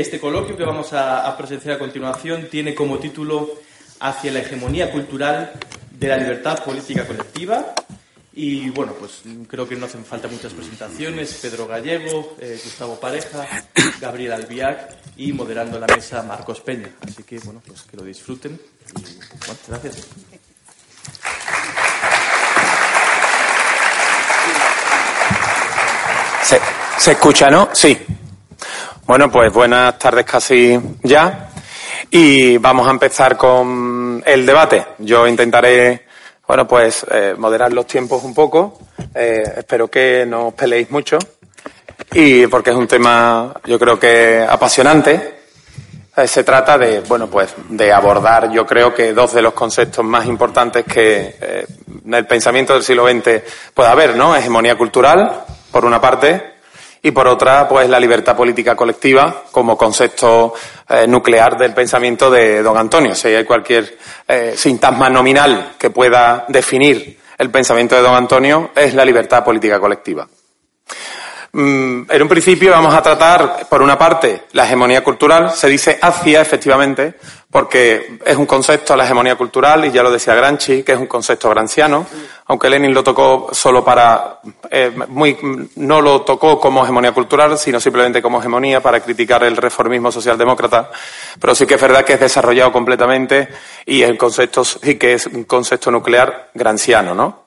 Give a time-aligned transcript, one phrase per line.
[0.00, 3.50] Este, coloquio que vamos a, presenciar a continuación tiene como título
[4.00, 5.52] Hacia la hegemonía cultural
[5.90, 7.74] de la libertad política colectiva.
[8.32, 11.38] Y bueno, pues creo que no hacen falta muchas presentaciones.
[11.42, 13.46] Pedro Gallego, eh, Gustavo Pareja,
[14.00, 16.88] Gabriel Albiac y moderando la mesa Marcos Peña.
[17.06, 18.58] Así que bueno, pues que lo disfruten.
[18.96, 19.02] Y,
[19.68, 20.06] gracias.
[26.42, 26.58] Se,
[26.98, 27.68] se escucha, ¿no?
[27.74, 27.98] Sí.
[29.10, 31.48] Bueno, pues buenas tardes casi ya.
[32.12, 34.86] Y vamos a empezar con el debate.
[34.98, 36.06] Yo intentaré,
[36.46, 38.78] bueno, pues eh, moderar los tiempos un poco.
[39.12, 41.18] Eh, espero que no os peleéis mucho.
[42.12, 45.40] Y porque es un tema, yo creo que apasionante.
[46.16, 50.04] Eh, se trata de, bueno, pues de abordar, yo creo que dos de los conceptos
[50.04, 51.66] más importantes que eh,
[52.06, 53.42] en el pensamiento del siglo XX
[53.74, 54.36] puede haber, ¿no?
[54.36, 56.59] Hegemonía cultural, por una parte,
[57.02, 60.52] y por otra, pues la libertad política colectiva como concepto
[60.88, 63.14] eh, nuclear del pensamiento de don Antonio.
[63.14, 63.96] Si hay cualquier
[64.28, 69.80] eh, sintagma nominal que pueda definir el pensamiento de don Antonio, es la libertad política
[69.80, 70.28] colectiva.
[71.52, 75.50] Mm, en un principio vamos a tratar, por una parte, la hegemonía cultural.
[75.50, 77.14] Se dice hacia, efectivamente,
[77.50, 81.08] porque es un concepto, la hegemonía cultural, y ya lo decía Granchi, que es un
[81.08, 82.06] concepto granciano,
[82.46, 84.38] aunque Lenin lo tocó solo para,
[84.70, 85.36] eh, muy,
[85.74, 90.90] no lo tocó como hegemonía cultural, sino simplemente como hegemonía para criticar el reformismo socialdemócrata,
[91.40, 93.48] pero sí que es verdad que es desarrollado completamente
[93.86, 94.62] y el concepto
[95.00, 97.44] que es un concepto nuclear granciano, ¿no?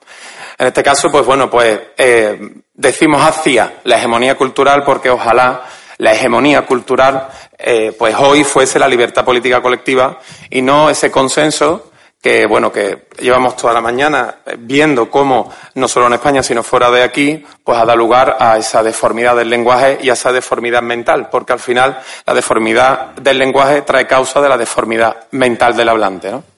[0.58, 2.38] En este caso, pues bueno, pues eh,
[2.72, 5.64] decimos hacia la hegemonía cultural porque ojalá
[5.98, 10.18] la hegemonía cultural, eh, pues hoy fuese la libertad política colectiva
[10.50, 11.90] y no ese consenso
[12.24, 16.90] que, bueno, que llevamos toda la mañana viendo cómo, no solo en España, sino fuera
[16.90, 20.80] de aquí, pues ha dado lugar a esa deformidad del lenguaje y a esa deformidad
[20.80, 25.90] mental, porque al final la deformidad del lenguaje trae causa de la deformidad mental del
[25.90, 26.53] hablante, ¿no?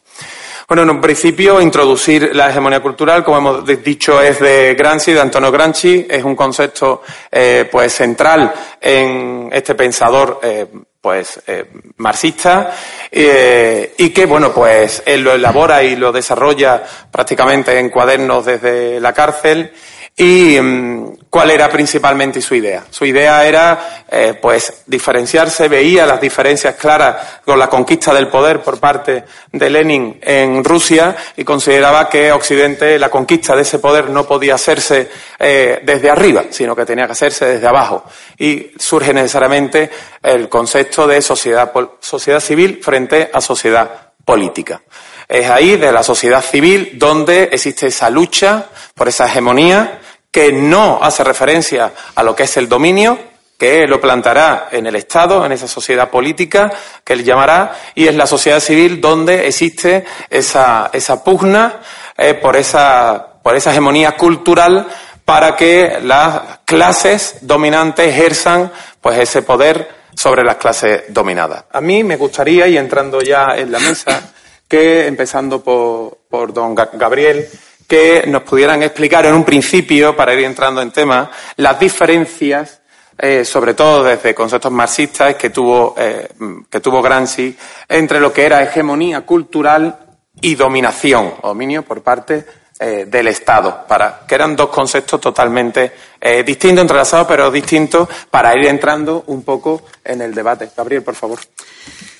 [0.68, 5.20] Bueno, en un principio, introducir la hegemonía cultural, como hemos dicho, es de Gramsci, de
[5.20, 10.66] Antonio Gramsci, es un concepto eh, pues central en este pensador eh,
[11.00, 11.66] pues eh,
[11.98, 12.72] marxista
[13.12, 16.82] y que bueno pues él lo elabora y lo desarrolla
[17.12, 19.72] prácticamente en cuadernos desde la cárcel.
[20.16, 22.86] Y mm, cuál era principalmente su idea.
[22.88, 27.14] Su idea era, eh, pues, diferenciarse, veía las diferencias claras
[27.44, 32.98] con la conquista del poder por parte de Lenin en Rusia y consideraba que Occidente,
[32.98, 37.12] la conquista de ese poder no podía hacerse eh, desde arriba, sino que tenía que
[37.12, 38.04] hacerse desde abajo.
[38.38, 39.90] Y surge necesariamente
[40.22, 41.70] el concepto de sociedad,
[42.00, 43.90] sociedad civil frente a sociedad
[44.24, 44.80] política.
[45.28, 50.00] Es ahí, de la sociedad civil, donde existe esa lucha por esa hegemonía
[50.36, 53.18] que no hace referencia a lo que es el dominio,
[53.56, 56.70] que lo plantará en el Estado, en esa sociedad política
[57.02, 61.80] que él llamará, y es la sociedad civil donde existe esa, esa pugna
[62.18, 64.86] eh, por, esa, por esa hegemonía cultural
[65.24, 68.70] para que las clases dominantes ejerzan
[69.00, 71.64] pues ese poder sobre las clases dominadas.
[71.72, 74.20] A mí me gustaría, y entrando ya en la mesa,
[74.68, 77.48] que empezando por, por don Gabriel,
[77.86, 82.80] que nos pudieran explicar en un principio, para ir entrando en tema, las diferencias,
[83.18, 86.28] eh, sobre todo desde conceptos marxistas que tuvo, eh,
[86.68, 87.56] que tuvo Gramsci,
[87.88, 89.98] entre lo que era hegemonía cultural
[90.40, 92.44] y dominación, dominio por parte
[92.78, 98.54] eh, del Estado, para, que eran dos conceptos totalmente eh, distintos, entrelazados, pero distintos, para
[98.54, 100.68] ir entrando un poco en el debate.
[100.76, 101.40] Gabriel, por favor.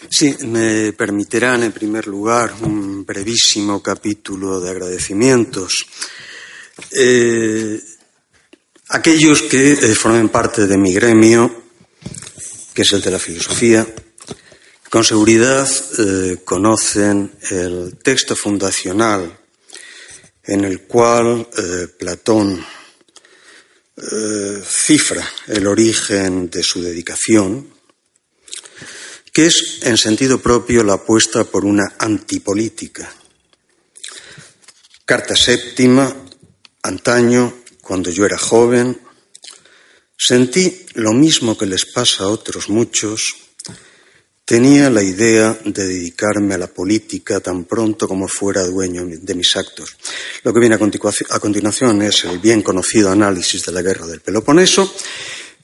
[0.09, 5.87] Sí, me permitirán en primer lugar un brevísimo capítulo de agradecimientos.
[6.91, 7.79] Eh,
[8.89, 11.65] aquellos que formen parte de mi gremio,
[12.73, 13.87] que es el de la filosofía,
[14.89, 15.69] con seguridad
[16.47, 19.41] conocen el texto fundacional
[20.47, 22.65] en el cual eh, Platón
[23.97, 27.73] eh, cifra el origen de su dedicación,
[29.33, 33.13] que es en sentido propio la apuesta por una antipolítica.
[35.05, 36.15] Carta séptima,
[36.83, 39.01] antaño, cuando yo era joven,
[40.17, 43.46] sentí lo mismo que les pasa a otros muchos,
[44.47, 49.57] tenía la idea de dedicarme a la política tan pronto como fuera dueño de mis
[49.57, 49.97] actos.
[50.45, 54.95] Lo que viene a continuación es el bien conocido análisis de la guerra del Peloponeso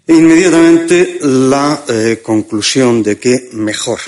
[0.04, 4.00] e inmediatamente la eh, conclusión de que mejor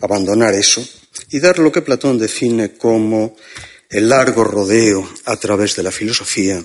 [0.00, 0.82] abandonar eso
[1.30, 3.36] y dar lo que Platón define como
[3.90, 6.64] el largo rodeo a través de la filosofía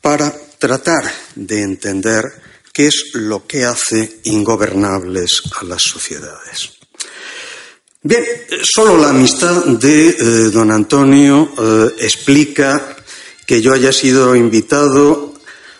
[0.00, 1.04] para tratar
[1.34, 2.24] de entender
[2.74, 6.72] que es lo que hace ingobernables a las sociedades.
[8.02, 8.24] Bien,
[8.62, 10.14] solo la amistad de eh,
[10.50, 12.96] don Antonio eh, explica
[13.46, 15.34] que yo haya sido invitado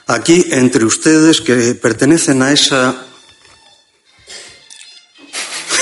[0.06, 3.06] aquí entre ustedes que pertenecen a esa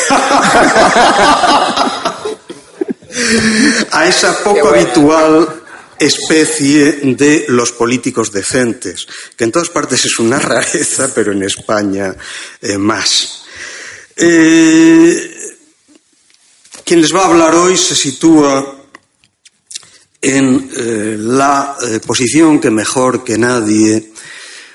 [3.90, 5.61] a esa poco habitual
[6.02, 9.06] especie de los políticos decentes,
[9.36, 12.14] que en todas partes es una rareza, pero en España
[12.60, 13.44] eh, más.
[14.16, 15.30] Eh,
[16.84, 18.78] quien les va a hablar hoy se sitúa
[20.20, 21.76] en eh, la
[22.06, 24.12] posición que mejor que nadie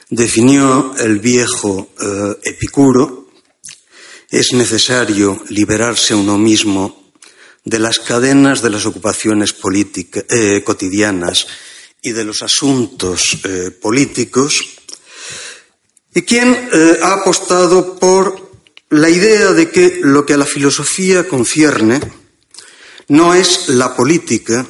[0.10, 1.90] definió el viejo
[2.44, 3.28] Epicuro.
[4.30, 7.07] Es necesario liberarse uno mismo
[7.68, 11.48] de las cadenas de las ocupaciones eh, cotidianas
[12.02, 14.64] y de los asuntos eh, políticos,
[16.16, 18.52] y quien eh, ha apostado por
[18.90, 22.00] la idea de que lo que a la filosofía concierne
[23.10, 24.66] no es la política,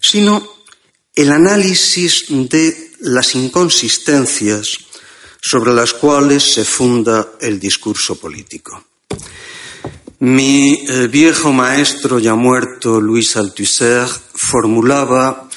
[0.00, 0.64] sino
[1.14, 4.78] el análisis de las inconsistencias
[5.42, 8.89] sobre las cuales se funda el discurso político.
[10.20, 15.48] Mi eh, viejo maestro ya muerto, Luis Althusser, formulaba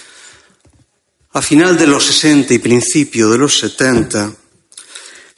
[1.33, 4.33] a final de los 60 y principio de los 70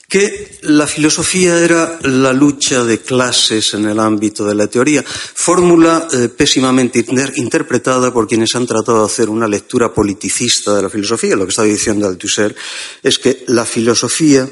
[0.07, 6.07] que la filosofía era la lucha de clases en el ámbito de la teoría, fórmula
[6.13, 7.03] eh, pésimamente
[7.37, 11.35] interpretada por quienes han tratado de hacer una lectura politicista de la filosofía.
[11.35, 12.55] Lo que estaba diciendo Althusser
[13.01, 14.47] es que la filosofía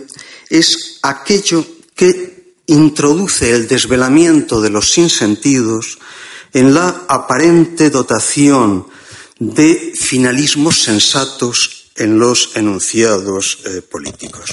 [0.50, 1.64] es aquello
[1.96, 2.33] que
[2.68, 6.00] introduce el desvelamiento de los sinsentidos
[6.54, 8.88] en la aparente dotación
[9.40, 14.52] de finalismos sensatos en los enunciados eh, políticos.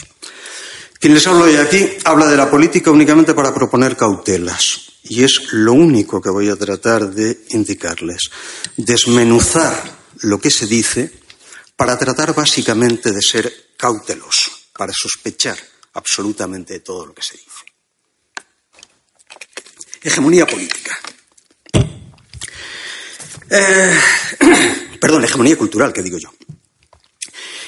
[0.98, 4.88] Quien les habla hoy aquí habla de la política únicamente para proponer cautelas.
[5.04, 8.30] Y es lo único que voy a tratar de indicarles.
[8.76, 11.10] Desmenuzar lo que se dice
[11.74, 15.56] para tratar básicamente de ser cauteloso, para sospechar
[15.94, 17.49] absolutamente de todo lo que se dice
[20.02, 20.98] hegemonía política.
[23.50, 23.98] Eh,
[25.00, 26.32] perdón, hegemonía cultural, que digo yo.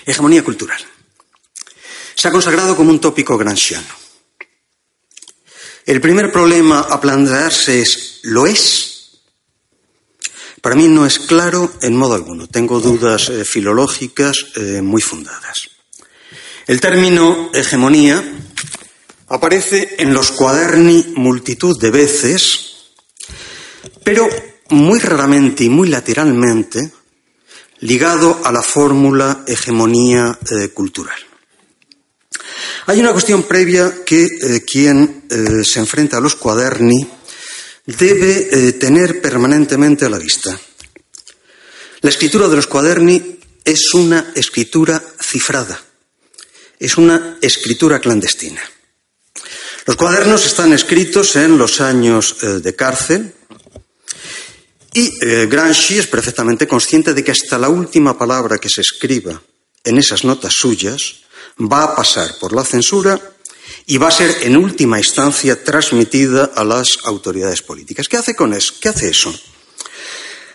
[0.07, 0.81] Hegemonía cultural.
[2.15, 4.03] Se ha consagrado como un tópico granchiano.
[5.85, 8.93] El primer problema a plantearse es, ¿lo es?
[10.61, 12.47] Para mí no es claro en modo alguno.
[12.47, 15.71] Tengo dudas eh, filológicas eh, muy fundadas.
[16.69, 18.23] El término hegemonía
[19.33, 22.91] Aparece en los cuaderni multitud de veces,
[24.05, 24.29] pero
[24.69, 26.93] muy raramente y muy lateralmente
[27.81, 31.17] ligado a la fórmula hegemonía eh, cultural.
[32.85, 37.09] Hay una cuestión previa que eh, quien eh, se enfrenta a los cuaderni
[37.87, 40.61] debe tener permanentemente a la vista.
[42.03, 45.83] La escritura de los cuaderni es una escritura cifrada,
[46.79, 48.61] es una escritura clandestina.
[49.85, 53.35] Los cuadernos están escritos en los años eh, de cárcel
[54.95, 59.43] y eh, Gramsci es perfectamente consciente de que hasta la última palabra que se escriba
[59.83, 61.23] en esas notas suyas
[61.61, 63.21] va a pasar por la censura
[63.87, 68.09] y va a ser en última instancia transmitida a las autoridades políticas.
[68.09, 68.75] ¿Qué hace con eso?
[68.81, 69.35] ¿Qué hace eso?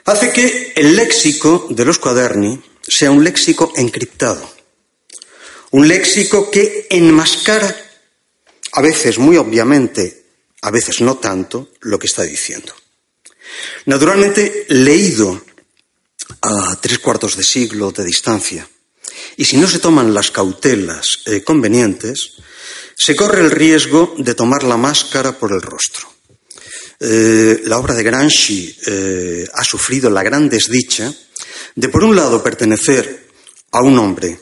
[0.06, 4.50] Hace que el léxico de los cuaderni sea un léxico encriptado,
[5.72, 7.87] un léxico que enmascara
[8.74, 10.26] a veces muy obviamente,
[10.62, 12.74] a veces no tanto, lo que está diciendo.
[13.86, 15.42] Naturalmente, leído
[16.42, 18.68] a tres cuartos de siglo de distancia,
[19.38, 22.34] y si no se toman las cautelas eh, convenientes,
[22.98, 26.12] se corre el riesgo de tomar la máscara por el rostro.
[27.00, 31.14] Eh, la obra de Gramsci eh, ha sufrido la gran desdicha
[31.76, 33.28] de, por un lado, pertenecer
[33.72, 34.40] a un hombre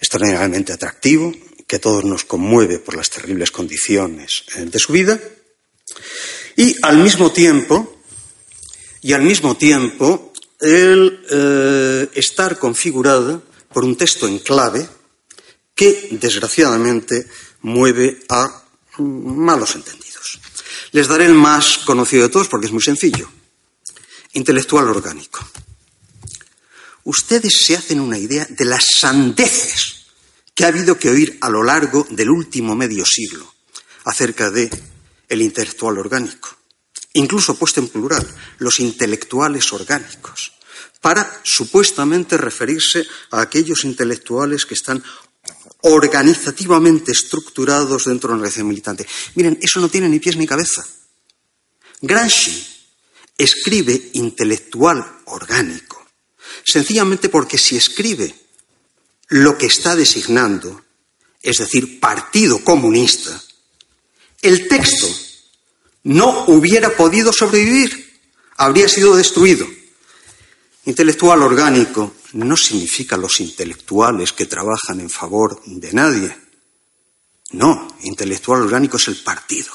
[0.00, 1.32] extraordinariamente atractivo,
[1.66, 5.20] que a todos nos conmueve por las terribles condiciones eh, de su vida,
[6.56, 8.00] y al mismo tiempo,
[9.02, 13.40] y al mismo tiempo, el eh, estar configurada
[13.72, 14.88] por un texto en clave
[15.74, 17.26] que, desgraciadamente,
[17.60, 18.64] mueve a
[18.98, 20.40] malos entendidos.
[20.92, 23.28] Les daré el más conocido de todos porque es muy sencillo.
[24.32, 25.46] Intelectual orgánico.
[27.04, 29.95] Ustedes se hacen una idea de las sandeces
[30.56, 33.54] que ha habido que oír a lo largo del último medio siglo
[34.04, 34.70] acerca de
[35.28, 36.48] el intelectual orgánico,
[37.12, 38.26] incluso puesto en plural,
[38.58, 40.54] los intelectuales orgánicos,
[41.02, 45.04] para supuestamente referirse a aquellos intelectuales que están
[45.82, 49.06] organizativamente estructurados dentro de una organización militante.
[49.34, 50.86] Miren, eso no tiene ni pies ni cabeza.
[52.00, 52.66] Gramsci
[53.36, 56.02] escribe intelectual orgánico,
[56.64, 58.45] sencillamente porque si escribe
[59.28, 60.82] lo que está designando,
[61.42, 63.40] es decir, Partido Comunista,
[64.42, 65.08] el texto
[66.04, 68.20] no hubiera podido sobrevivir,
[68.56, 69.66] habría sido destruido.
[70.84, 76.36] Intelectual orgánico no significa los intelectuales que trabajan en favor de nadie.
[77.50, 79.72] No, intelectual orgánico es el partido.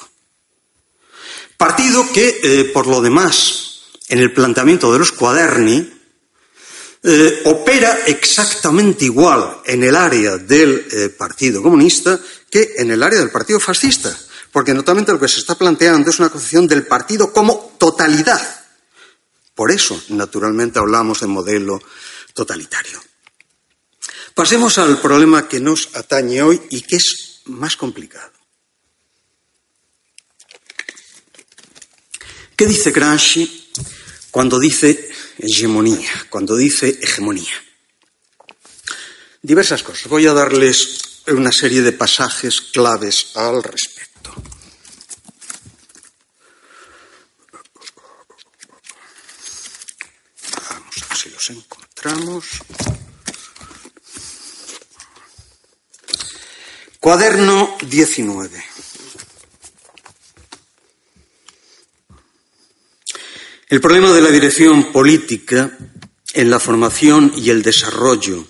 [1.58, 6.01] Partido que, eh, por lo demás, en el planteamiento de los cuaderni,
[7.04, 13.20] eh, opera exactamente igual en el área del eh, Partido Comunista que en el área
[13.20, 14.16] del Partido Fascista,
[14.52, 18.66] porque notablemente lo que se está planteando es una concepción del partido como totalidad.
[19.56, 21.82] Por eso, naturalmente, hablamos de modelo
[22.34, 23.02] totalitario.
[24.36, 28.32] Pasemos al problema que nos atañe hoy y que es más complicado.
[32.56, 33.72] ¿Qué dice Gramsci
[34.30, 35.11] cuando dice
[35.42, 37.54] hegemonía, cuando dice hegemonía?
[39.42, 40.08] Diversas cosas.
[40.08, 44.34] Voy a darles una serie de pasajes claves al respecto.
[50.70, 52.46] Vamos a ver si los encontramos.
[57.00, 58.71] Cuaderno 19.
[63.72, 65.78] El problema de la dirección política
[66.34, 68.46] en la formación y el desarrollo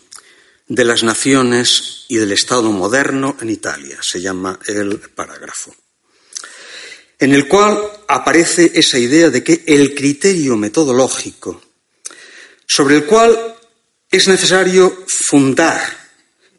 [0.68, 5.76] de las naciones y del Estado moderno en Italia, se llama el parágrafo,
[7.20, 11.62] en el cual aparece esa idea de que el criterio metodológico
[12.66, 13.60] sobre el cual
[14.10, 15.84] es necesario fundar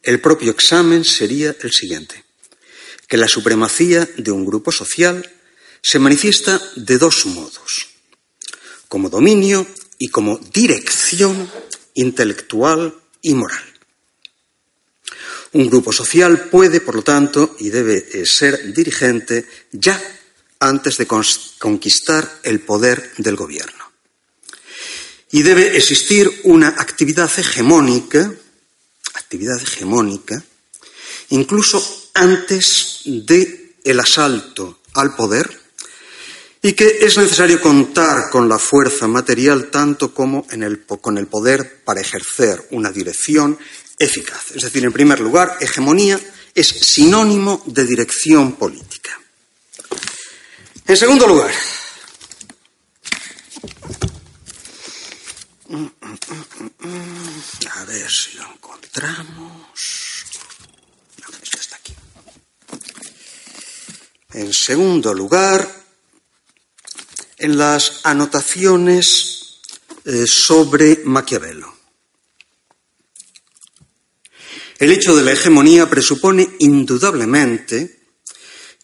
[0.04, 2.24] el propio examen sería el siguiente,
[3.08, 5.28] que la supremacía de un grupo social
[5.82, 7.91] se manifiesta de dos modos
[8.92, 11.50] como dominio y como dirección
[11.94, 13.64] intelectual y moral.
[15.52, 19.98] Un grupo social puede, por lo tanto, y debe eh, ser dirigente ya
[20.60, 23.90] antes de conquistar el poder del gobierno.
[25.30, 28.30] Y debe existir una actividad hegemónica,
[29.14, 30.44] actividad hegemónica,
[31.30, 35.61] incluso antes del el asalto al poder
[36.64, 40.46] y que es necesario contar con la fuerza material tanto como
[41.00, 43.58] con el poder para ejercer una dirección
[43.98, 44.52] eficaz.
[44.54, 46.20] Es decir, en primer lugar, hegemonía
[46.54, 49.18] es sinónimo de dirección política.
[50.86, 51.52] En segundo lugar,
[57.72, 60.24] a ver si lo encontramos.
[61.18, 61.94] No, está aquí.
[64.34, 65.81] En segundo lugar,
[67.42, 69.60] en las anotaciones
[70.04, 71.74] eh, sobre Maquiavelo.
[74.78, 78.00] El hecho de la hegemonía presupone indudablemente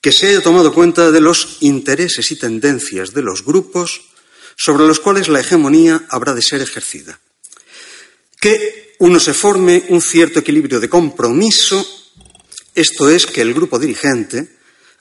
[0.00, 4.02] que se haya tomado cuenta de los intereses y tendencias de los grupos
[4.56, 7.20] sobre los cuales la hegemonía habrá de ser ejercida.
[8.40, 11.86] Que uno se forme un cierto equilibrio de compromiso,
[12.74, 14.57] esto es, que el grupo dirigente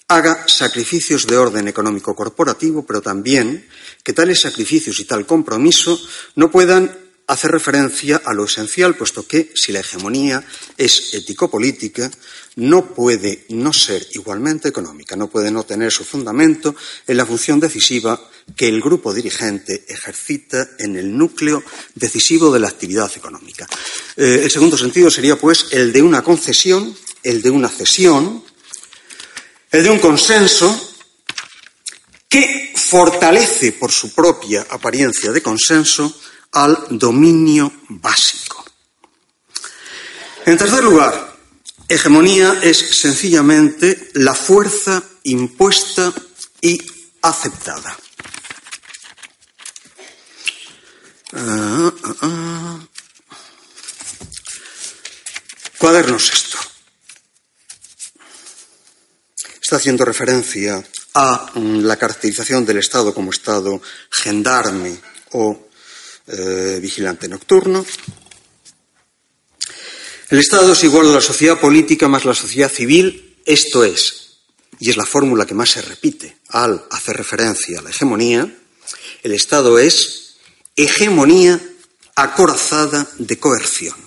[0.08, 3.68] haga sacrificios de orden económico corporativo, pero también
[4.04, 6.00] que tales sacrificios y tal compromiso
[6.36, 10.46] no puedan hacer referencia a lo esencial, puesto que si la hegemonía
[10.78, 12.10] es ético-política,
[12.56, 16.74] no puede no ser igualmente económica, no puede no tener su fundamento
[17.06, 21.62] en la función decisiva que el grupo dirigente ejercita en el núcleo
[21.96, 23.68] decisivo de la actividad económica.
[24.16, 28.42] Eh, el segundo sentido sería, pues, el de una concesión, el de una cesión,
[29.82, 30.96] de un consenso
[32.30, 36.20] que fortalece por su propia apariencia de consenso
[36.54, 38.66] al dominio básico.
[40.46, 41.36] En tercer lugar,
[41.88, 46.14] hegemonía es sencillamente la fuerza impuesta
[46.62, 46.82] y
[47.22, 47.98] aceptada.
[55.78, 56.58] Cuadernos esto
[59.68, 60.82] está haciendo referencia
[61.14, 64.98] a mm, la caracterización del Estado como Estado gendarme
[65.34, 65.68] o
[66.26, 67.86] eh, vigilante nocturno.
[70.30, 74.38] El Estado es igual a la sociedad política más la sociedad civil, esto es,
[74.80, 78.50] y es la fórmula que más se repite al hacer referencia a la hegemonía,
[79.22, 80.38] el Estado es
[80.78, 81.60] hegemonía
[82.16, 83.98] acorazada de coerción.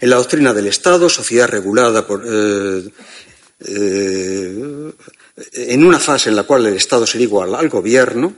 [0.00, 2.90] En la doctrina del Estado, sociedad regulada por, eh,
[3.60, 4.92] eh,
[5.52, 8.34] en una fase en la cual el Estado será igual al gobierno,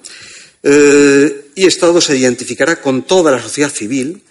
[0.63, 4.23] eh, y Estado se identificará con toda la sociedad civil,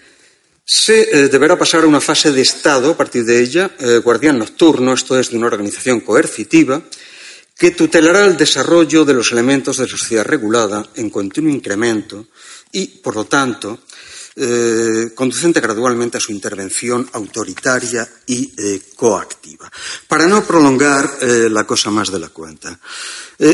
[0.63, 3.71] se deberá pasar a una fase de Estado, a partir de ella,
[4.03, 6.83] guardián nocturno, esto es de una organización coercitiva,
[7.57, 12.27] que tutelará el desarrollo de los elementos de la sociedad regulada en continuo incremento
[12.71, 13.79] y, por lo tanto,
[14.39, 19.71] eh, conducente gradualmente a su intervención autoritaria y eh, coactiva.
[20.07, 22.79] Para no prolongar eh, la cosa más de la cuenta,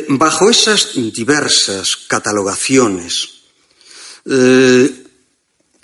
[0.10, 3.30] bajo esas diversas catalogaciones,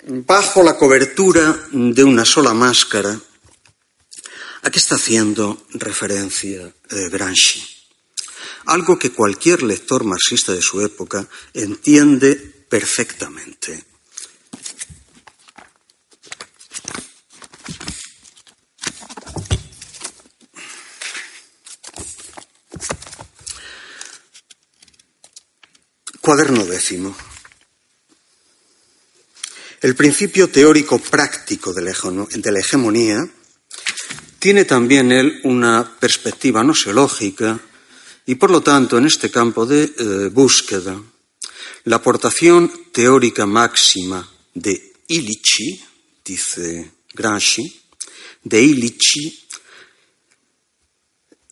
[0.06, 3.18] bajo la cobertura de una sola máscara,
[4.62, 7.62] ¿a qué está haciendo referencia Gramsci?
[8.66, 12.36] Algo que cualquier lector marxista de su época entiende
[12.68, 13.89] perfectamente.
[26.20, 27.16] Cuaderno décimo.
[29.80, 33.18] El principio teórico práctico de la hegemonía
[34.38, 37.58] tiene también él una perspectiva noseológica
[38.26, 41.00] y, por lo tanto, en este campo de eh, búsqueda,
[41.84, 45.82] la aportación teórica máxima de Illichi,
[46.22, 47.80] dice Gramsci,
[48.44, 49.46] de Illichi,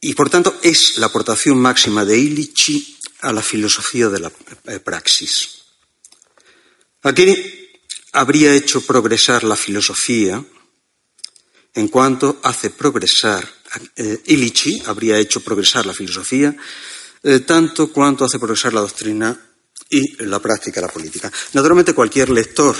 [0.02, 4.32] y por tanto es la aportación máxima de Illichi a la filosofía de la
[4.66, 5.58] eh, praxis.
[7.02, 7.68] Aquí
[8.12, 10.44] habría hecho progresar la filosofía
[11.74, 13.48] en cuanto hace progresar,
[13.96, 14.22] eh,
[14.86, 16.56] habría hecho progresar la filosofía
[17.22, 19.38] eh, tanto cuanto hace progresar la doctrina
[19.90, 21.32] y la práctica la política.
[21.52, 22.76] Naturalmente, cualquier lector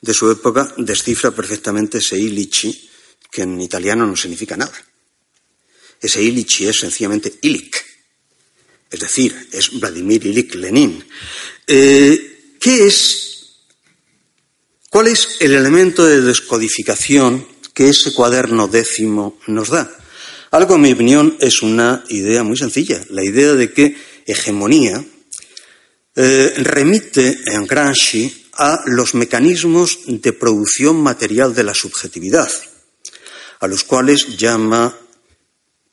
[0.00, 2.90] de su época descifra perfectamente ese Illichi,
[3.30, 4.72] que en italiano no significa nada.
[6.00, 7.91] Ese Illichi es sencillamente Illich,
[8.92, 11.02] es decir, es Vladimir Ilich Lenin.
[11.66, 13.56] Eh, ¿Qué es?
[14.90, 19.90] ¿Cuál es el elemento de descodificación que ese cuaderno décimo nos da?
[20.50, 25.02] Algo, en mi opinión, es una idea muy sencilla, la idea de que hegemonía
[26.14, 32.52] eh, remite en Gramsci a los mecanismos de producción material de la subjetividad,
[33.60, 34.94] a los cuales llama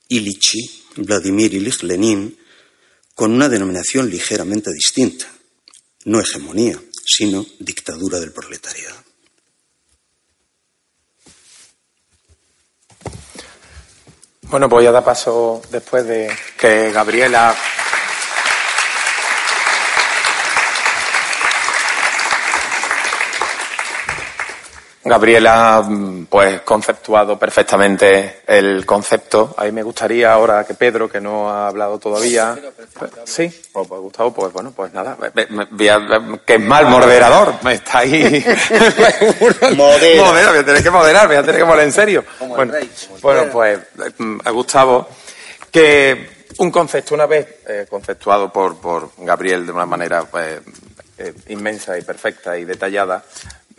[0.10, 2.38] Ilichi, Vladimir Ilich Lenin,
[3.20, 5.26] con una denominación ligeramente distinta.
[6.06, 8.96] No hegemonía, sino dictadura del proletariado.
[14.44, 17.54] Bueno, voy a dar paso después de que Gabriela
[25.04, 29.54] Gabriela ha mm, pues conceptuado perfectamente el concepto.
[29.58, 32.58] A mí me gustaría ahora que Pedro, que no ha hablado todavía.
[33.24, 35.18] Sí, pues, pues, Gustavo, pues bueno, pues nada.
[36.46, 38.24] que es mal moderador, me está ahí.
[39.76, 40.24] Modera.
[40.24, 42.26] Modera, voy a tener que moderar, voy a tener que moderar en serio.
[42.40, 42.74] Bueno,
[43.22, 43.80] bueno, pues
[44.18, 45.08] mm, Gustavo,
[45.72, 50.60] que un concepto, una vez eh, conceptuado por, por Gabriel de una manera pues,
[51.18, 53.24] eh, inmensa y perfecta y detallada,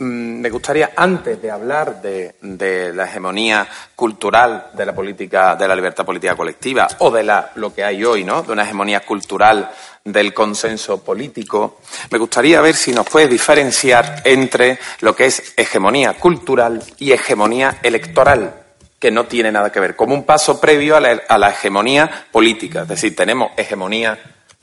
[0.00, 6.06] me gustaría, antes de hablar de, la hegemonía cultural de la política, de la libertad
[6.06, 8.42] política colectiva, o de la, lo que hay hoy, ¿no?
[8.42, 9.70] De una hegemonía cultural
[10.02, 16.14] del consenso político, me gustaría ver si nos puede diferenciar entre lo que es hegemonía
[16.14, 18.54] cultural y hegemonía electoral,
[18.98, 22.26] que no tiene nada que ver, como un paso previo a la, a la hegemonía
[22.32, 22.82] política.
[22.82, 24.18] Es decir, tenemos hegemonía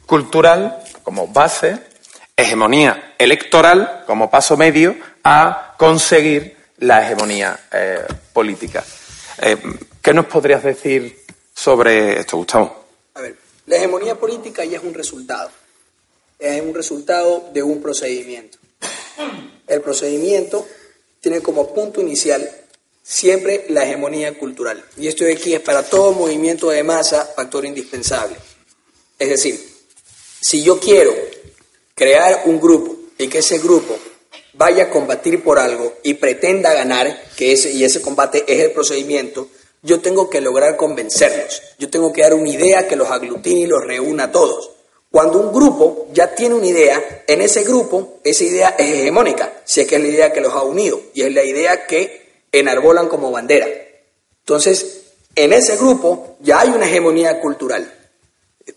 [0.08, 1.78] cultural como base,
[2.38, 8.86] hegemonía electoral como paso medio a conseguir la hegemonía eh, política.
[9.42, 9.58] Eh,
[10.02, 12.86] ¿Qué nos podrías decir sobre esto, Gustavo?
[13.16, 15.50] A ver, la hegemonía política ya es un resultado.
[16.38, 18.60] Es un resultado de un procedimiento.
[19.66, 20.68] El procedimiento
[21.20, 22.48] tiene como punto inicial
[23.02, 24.84] siempre la hegemonía cultural.
[24.98, 28.36] Y esto de aquí es para todo movimiento de masa factor indispensable.
[29.18, 29.60] Es decir,
[30.40, 31.12] si yo quiero
[31.98, 33.98] crear un grupo y que ese grupo
[34.54, 38.72] vaya a combatir por algo y pretenda ganar, que ese, y ese combate es el
[38.72, 39.50] procedimiento,
[39.82, 41.64] yo tengo que lograr convencerlos.
[41.80, 44.72] Yo tengo que dar una idea que los aglutine y los reúna a todos.
[45.10, 49.82] Cuando un grupo ya tiene una idea, en ese grupo esa idea es hegemónica, si
[49.82, 53.08] es que es la idea que los ha unido y es la idea que enarbolan
[53.08, 53.68] como bandera.
[54.40, 55.02] Entonces,
[55.36, 57.92] en ese grupo ya hay una hegemonía cultural.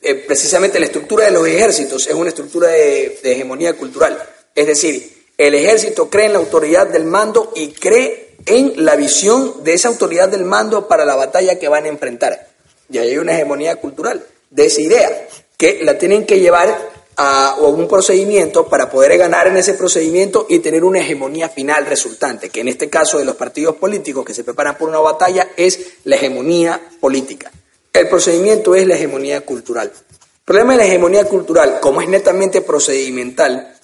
[0.03, 4.23] Eh, precisamente la estructura de los ejércitos es una estructura de, hegemonía cultural.
[4.55, 9.65] Es decir, el ejército cree en la autoridad del mando y cree en la visión
[9.65, 12.49] de esa autoridad del mando para la batalla que van a enfrentar.
[12.89, 17.57] Y ahí hay una hegemonía cultural de esa idea, que la tienen que llevar a,
[17.61, 22.61] un procedimiento para poder ganar en ese procedimiento y tener una hegemonía final resultante, que
[22.61, 26.17] en este caso de los partidos políticos que se preparan por una batalla es la
[26.17, 27.53] hegemonía política.
[27.93, 29.91] El procedimiento es la hegemonía cultural.
[29.91, 33.77] El problema de la hegemonía cultural, como es netamente procedimental,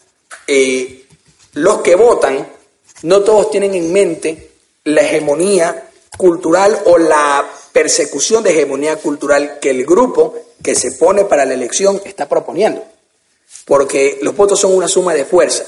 [0.46, 1.06] eh,
[1.54, 2.46] los que votan
[3.02, 4.50] no todos tienen en mente
[4.84, 11.24] la hegemonía cultural o la persecución de hegemonía cultural que el grupo que se pone
[11.24, 12.84] para la elección está proponiendo.
[13.64, 15.64] Porque los votos son una suma de fuerza.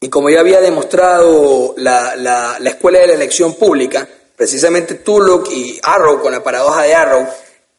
[0.00, 5.78] Y como ya había demostrado la, la Escuela de la Elección Pública, precisamente Tulloch y
[5.82, 7.26] Arrow, con la paradoja de Arrow,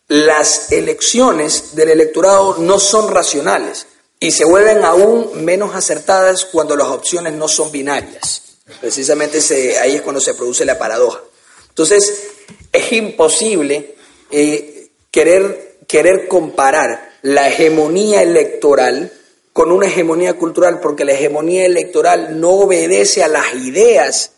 [0.07, 3.87] las elecciones del electorado no son racionales
[4.19, 8.41] y se vuelven aún menos acertadas cuando las opciones no son binarias.
[8.79, 9.39] Precisamente
[9.79, 11.21] ahí es cuando se produce la paradoja.
[11.69, 12.23] Entonces,
[12.71, 13.95] es imposible
[14.31, 19.11] eh, querer, querer comparar la hegemonía electoral
[19.53, 24.31] con una hegemonía cultural, porque la hegemonía electoral no obedece a las ideas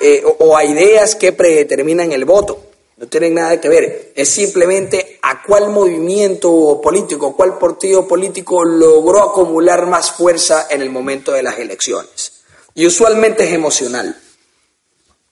[0.00, 2.68] eh, o a ideas que predeterminan el voto.
[2.96, 4.12] No tienen nada que ver.
[4.14, 10.90] Es simplemente a cuál movimiento político, cuál partido político logró acumular más fuerza en el
[10.90, 12.32] momento de las elecciones.
[12.74, 14.20] Y usualmente es emocional.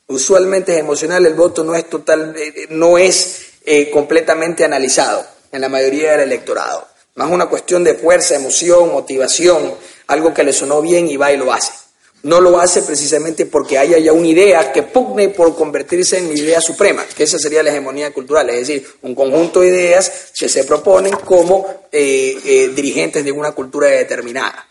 [0.09, 5.61] Usualmente es emocional, el voto no es total, eh, no es eh, completamente analizado en
[5.61, 6.87] la mayoría del electorado.
[7.16, 9.75] Más una cuestión de fuerza, emoción, motivación,
[10.07, 11.86] algo que le sonó bien y va y lo hace
[12.23, 16.61] no lo hace precisamente porque haya ya una idea que pugne por convertirse en idea
[16.61, 20.65] suprema, que esa sería la hegemonía cultural, es decir, un conjunto de ideas que se
[20.65, 24.67] proponen como eh, eh, dirigentes de una cultura determinada.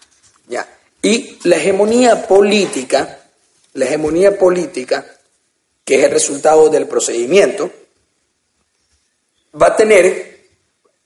[0.48, 0.68] ¿ya?
[1.02, 3.20] Y la hegemonía política,
[3.74, 5.06] la hegemonía política,
[5.86, 7.72] que es el resultado del procedimiento,
[9.62, 10.48] va a tener,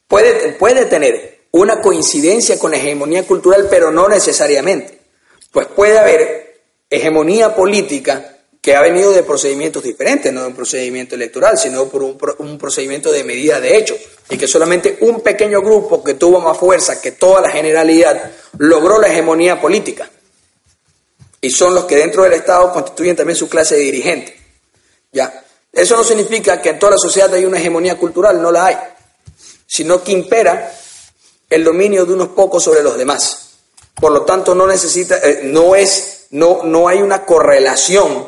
[0.08, 4.99] puede, puede tener una coincidencia con la hegemonía cultural, pero no necesariamente.
[5.52, 11.16] Pues puede haber hegemonía política que ha venido de procedimientos diferentes, no de un procedimiento
[11.16, 13.96] electoral, sino por un, procedimiento de medida de hecho,
[14.30, 19.00] y que solamente un pequeño grupo que tuvo más fuerza que toda la generalidad logró
[19.00, 20.10] la hegemonía política.
[21.42, 24.38] Y son los que dentro del Estado constituyen también su clase de dirigente.
[25.14, 25.46] ¿Ya?
[25.72, 28.78] Eso no significa que en toda la sociedad hay una hegemonía cultural, no la hay,
[29.66, 30.74] sino que impera
[31.50, 33.49] el dominio de unos pocos sobre los demás.
[34.00, 38.28] Por lo tanto, no necesita, eh, no es, no, no hay una correlación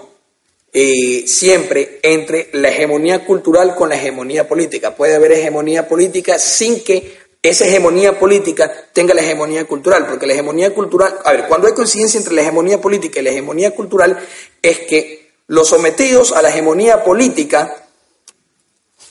[0.74, 4.96] eh, siempre entre la hegemonía cultural con la hegemonía política.
[4.96, 10.34] Puede haber hegemonía política sin que esa hegemonía política tenga la hegemonía cultural, porque la
[10.34, 14.18] hegemonía cultural, a ver, cuando hay coincidencia entre la hegemonía política y la hegemonía cultural,
[14.62, 17.88] es que los sometidos a la hegemonía política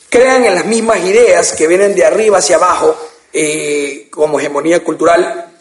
[0.08, 2.96] crean en las mismas ideas que vienen de arriba hacia abajo
[3.32, 5.54] eh, como hegemonía cultural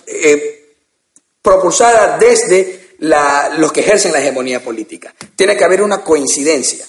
[1.42, 5.14] propulsada desde los que ejercen la hegemonía política.
[5.36, 6.86] Tiene que haber una coincidencia.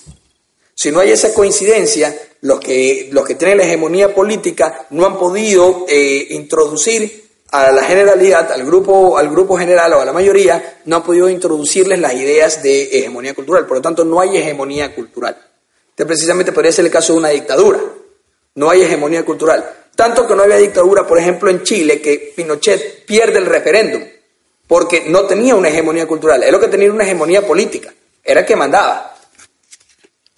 [0.75, 5.19] Si no hay esa coincidencia, los que, los que tienen la hegemonía política no han
[5.19, 10.81] podido eh, introducir a la generalidad, al grupo, al grupo general o a la mayoría,
[10.87, 13.67] no han podido introducirles las ideas de hegemonía cultural.
[13.67, 15.37] Por lo tanto, no hay hegemonía cultural.
[15.91, 17.79] Este precisamente podría ser el caso de una dictadura.
[18.55, 19.69] No hay hegemonía cultural.
[19.95, 24.03] Tanto que no había dictadura, por ejemplo, en Chile, que Pinochet pierde el referéndum
[24.70, 28.54] porque no tenía una hegemonía cultural, él lo que tenía una hegemonía política, era que
[28.54, 29.16] mandaba,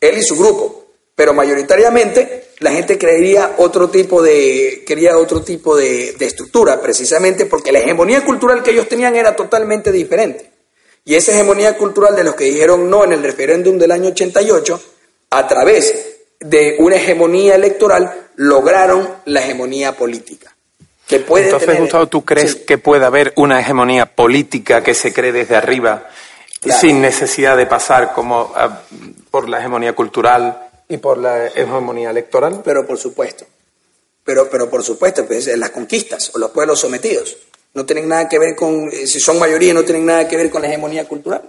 [0.00, 5.76] él y su grupo, pero mayoritariamente la gente creería otro tipo de, quería otro tipo
[5.76, 10.50] de, de estructura, precisamente porque la hegemonía cultural que ellos tenían era totalmente diferente.
[11.04, 14.80] Y esa hegemonía cultural de los que dijeron no en el referéndum del año 88,
[15.28, 16.06] a través
[16.40, 20.56] de una hegemonía electoral, lograron la hegemonía política.
[21.08, 26.08] Entonces, Gustavo, ¿tú crees que puede haber una hegemonía política que se cree desde arriba
[26.80, 28.82] sin necesidad de pasar como ah,
[29.30, 32.62] por la hegemonía cultural y por la hegemonía electoral?
[32.64, 33.44] Pero por supuesto.
[34.24, 37.36] Pero, pero por supuesto, pues, las conquistas o los pueblos sometidos
[37.74, 40.50] no tienen nada que ver con, eh, si son mayoría, no tienen nada que ver
[40.50, 41.42] con la hegemonía cultural.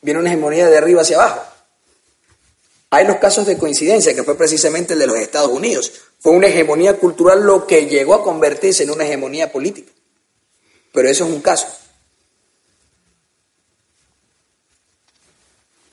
[0.00, 1.42] Viene una hegemonía de arriba hacia abajo.
[2.90, 5.92] Hay los casos de coincidencia, que fue precisamente el de los Estados Unidos.
[6.18, 9.92] Fue una hegemonía cultural lo que llegó a convertirse en una hegemonía política.
[10.92, 11.66] Pero eso es un caso.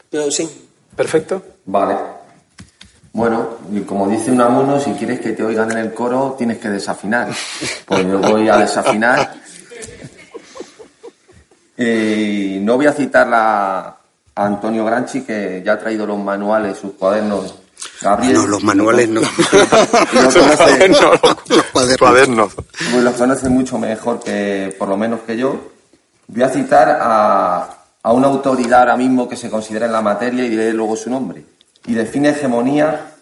[0.09, 0.49] Pero sí.
[0.95, 1.41] Perfecto.
[1.65, 1.97] Vale.
[3.11, 6.57] Bueno, y como dice un amuno, si quieres que te oigan en el coro, tienes
[6.57, 7.29] que desafinar.
[7.85, 9.35] Pues yo voy a desafinar.
[11.77, 13.79] Eh, no voy a citar la,
[14.35, 17.62] a Antonio Granchi, que ya ha traído los manuales, sus cuadernos.
[18.03, 19.21] Gabriel, no, los manuales no.
[20.13, 22.53] los, los cuadernos.
[22.53, 25.71] Pues los conoce mucho mejor que, por lo menos que yo.
[26.27, 27.69] Voy a citar a,
[28.03, 31.09] a una autoridad ahora mismo que se considera en la materia y diré luego su
[31.09, 31.43] nombre.
[31.85, 33.13] Y define hegemonía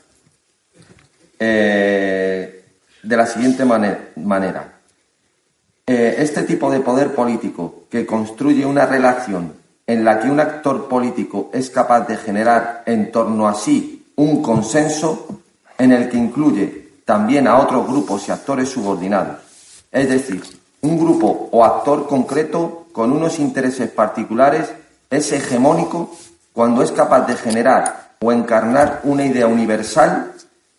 [1.40, 2.66] eh,
[3.04, 4.80] de la siguiente manera.
[5.86, 9.54] Eh, este tipo de poder político que construye una relación
[9.88, 14.42] en la que un actor político es capaz de generar en torno a sí un
[14.44, 15.42] consenso
[15.78, 19.38] en el que incluye también a otros grupos y actores subordinados.
[19.92, 20.44] Es decir,
[20.82, 24.72] un grupo o actor concreto con unos intereses particulares
[25.10, 26.12] es hegemónico
[26.54, 30.34] cuando es capaz de generar o encarnar una idea universal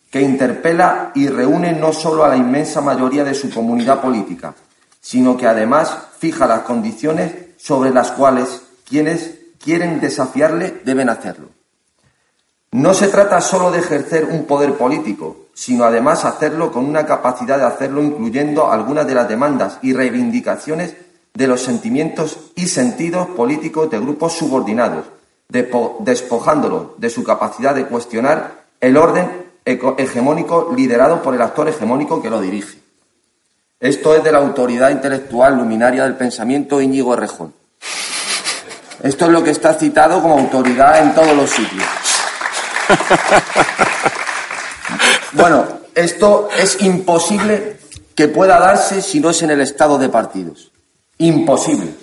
[0.09, 4.53] que interpela y reúne no solo a la inmensa mayoría de su comunidad política,
[5.01, 11.52] sino que además fija las condiciones sobre las cuales quienes quieren desafiarle deben hacerlo.
[12.73, 17.59] No se trata solo de ejercer un poder político, sino además hacerlo con una capacidad
[17.59, 20.95] de hacerlo incluyendo algunas de las demandas y reivindicaciones
[21.35, 25.05] de los sentimientos y sentidos políticos de grupos subordinados,
[25.49, 29.29] despojándolo de su capacidad de cuestionar el orden
[29.65, 32.79] hegemónico liderado por el actor hegemónico que lo dirige.
[33.79, 37.53] Esto es de la autoridad intelectual luminaria del pensamiento Íñigo Errejón.
[39.03, 41.83] Esto es lo que está citado como autoridad en todos los sitios.
[45.33, 47.77] Bueno, esto es imposible
[48.15, 50.71] que pueda darse si no es en el estado de partidos.
[51.17, 51.95] Imposible.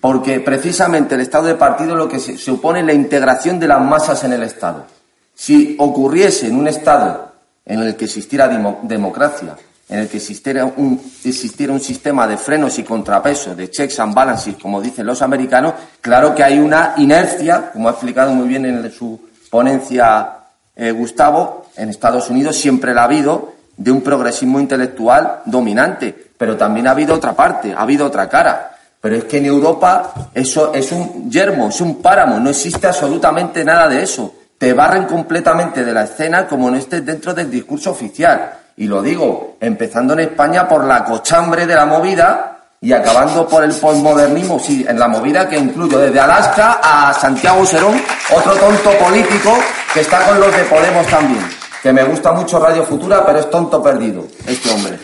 [0.00, 4.22] Porque precisamente el estado de partidos lo que se supone la integración de las masas
[4.24, 4.86] en el Estado.
[5.34, 7.32] Si ocurriese en un Estado
[7.64, 8.46] en el que existiera
[8.82, 9.56] democracia,
[9.88, 14.14] en el que existiera un, existiera un sistema de frenos y contrapesos, de checks and
[14.14, 18.66] balances, como dicen los americanos, claro que hay una inercia, como ha explicado muy bien
[18.66, 20.32] en su ponencia
[20.74, 26.56] eh, Gustavo, en Estados Unidos siempre la ha habido, de un progresismo intelectual dominante, pero
[26.56, 28.72] también ha habido otra parte, ha habido otra cara.
[29.00, 33.64] Pero es que en Europa eso es un yermo, es un páramo, no existe absolutamente
[33.64, 34.34] nada de eso.
[34.58, 38.52] Te barren completamente de la escena como no estés dentro del discurso oficial.
[38.78, 43.64] Y lo digo, empezando en España por la cochambre de la movida y acabando por
[43.64, 48.00] el postmodernismo, sí, en la movida que incluyo desde Alaska a Santiago Serón,
[48.34, 49.56] otro tonto político
[49.92, 51.44] que está con los de Podemos también.
[51.82, 54.98] Que me gusta mucho Radio Futura, pero es tonto perdido, este hombre.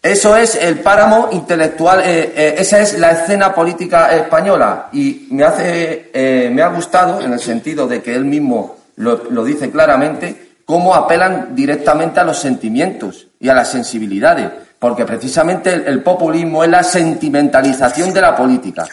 [0.00, 4.88] Eso es el páramo intelectual, eh, eh, esa es la escena política española.
[4.92, 9.44] Y me, hace, eh, me ha gustado, en el sentido de que él mismo lo,
[9.44, 16.02] dice claramente, cómo apelan directamente a los sentimientos y a las sensibilidades, porque precisamente el
[16.02, 18.86] populismo es la sentimentalización de la política.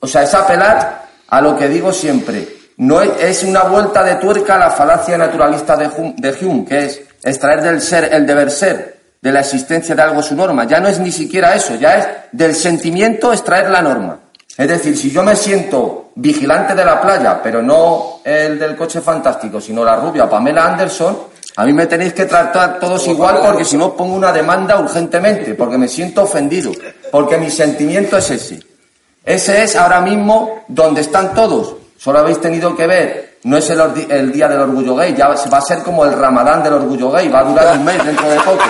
[0.00, 4.54] O sea, es apelar a lo que digo siempre, no es una vuelta de tuerca
[4.54, 9.32] a la falacia naturalista de Hume, que es extraer del ser el deber ser, de
[9.32, 10.64] la existencia de algo su norma.
[10.64, 14.20] Ya no es ni siquiera eso, ya es del sentimiento extraer la norma.
[14.56, 19.00] Es decir, si yo me siento vigilante de la playa, pero no el del coche
[19.00, 21.18] fantástico, sino la rubia Pamela Anderson,
[21.58, 25.54] a mí me tenéis que tratar todos igual porque si no pongo una demanda urgentemente,
[25.54, 26.70] porque me siento ofendido,
[27.10, 28.62] porque mi sentimiento es ese.
[29.24, 31.74] Ese es ahora mismo donde están todos.
[31.96, 35.60] Solo habéis tenido que ver, no es el, día del orgullo gay, ya va a
[35.60, 38.64] ser como el ramadán del orgullo gay, va a durar un mes dentro de poco.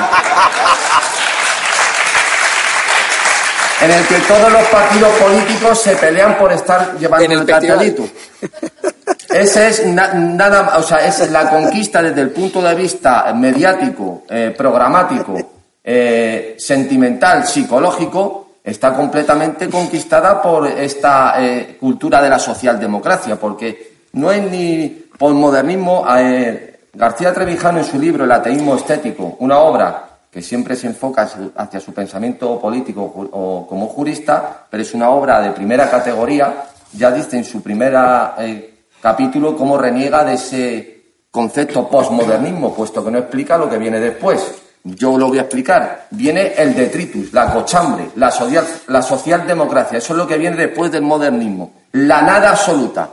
[3.82, 8.08] En el que todos los partidos políticos se pelean por estar llevando el, cartelito.
[9.28, 14.54] Ese es nada, o sea, es la conquista desde el punto de vista mediático, eh,
[14.56, 15.36] programático,
[15.84, 24.32] eh, sentimental, psicológico, está completamente conquistada por esta eh, cultura de la socialdemocracia, porque no
[24.32, 24.88] es ni
[25.18, 26.04] posmodernismo.
[26.92, 31.80] García Trevijano en su libro El ateísmo estético, una obra que siempre se enfoca hacia
[31.80, 37.38] su pensamiento político o como jurista, pero es una obra de primera categoría, ya dice
[37.38, 37.94] en su primer
[38.38, 44.00] eh, capítulo cómo reniega de ese concepto posmodernismo, puesto que no explica lo que viene
[44.00, 44.54] después.
[44.84, 46.06] Yo lo voy a explicar.
[46.10, 49.98] Viene el detritus, la cochambre, la, social, la socialdemocracia.
[49.98, 51.72] Eso es lo que viene después del modernismo.
[51.92, 53.10] La nada absoluta.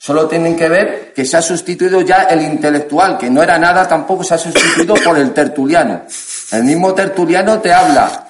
[0.00, 3.86] Solo tienen que ver que se ha sustituido ya el intelectual, que no era nada
[3.88, 6.02] tampoco, se ha sustituido por el tertuliano.
[6.52, 8.27] El mismo tertuliano te habla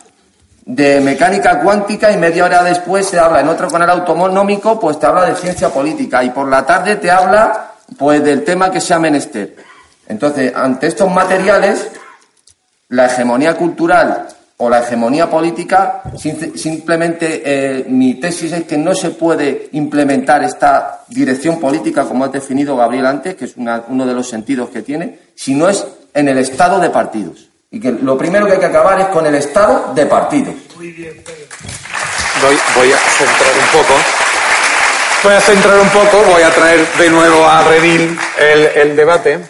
[0.69, 5.07] de mecánica cuántica y media hora después se habla en otro canal autonómico, pues te
[5.07, 8.99] habla de ciencia política y por la tarde te habla pues del tema que sea
[8.99, 9.57] menester.
[10.07, 11.89] Entonces, ante estos materiales,
[12.91, 14.29] la hegemonía cultural
[14.59, 16.03] o la hegemonía política,
[16.55, 22.29] simplemente eh, mi tesis es que no se puede implementar esta dirección política como ha
[22.29, 26.29] definido Gabriel antes, que es uno de los sentidos que tiene, si no es en
[26.29, 27.48] el estado de partidos.
[27.71, 30.05] Y que lo primero que hay que acabar es con el estado de.
[30.77, 31.23] Muy bien,
[32.43, 33.95] voy, voy a centrar un poco.
[35.23, 39.41] Voy a centrar un poco, voy a traer de nuevo a Redil el, debate,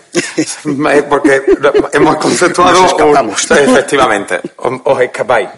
[1.11, 1.42] porque
[1.92, 2.72] hemos conceptuado...
[2.72, 3.50] Nos escapamos.
[3.50, 5.50] efectivamente, os, escapáis.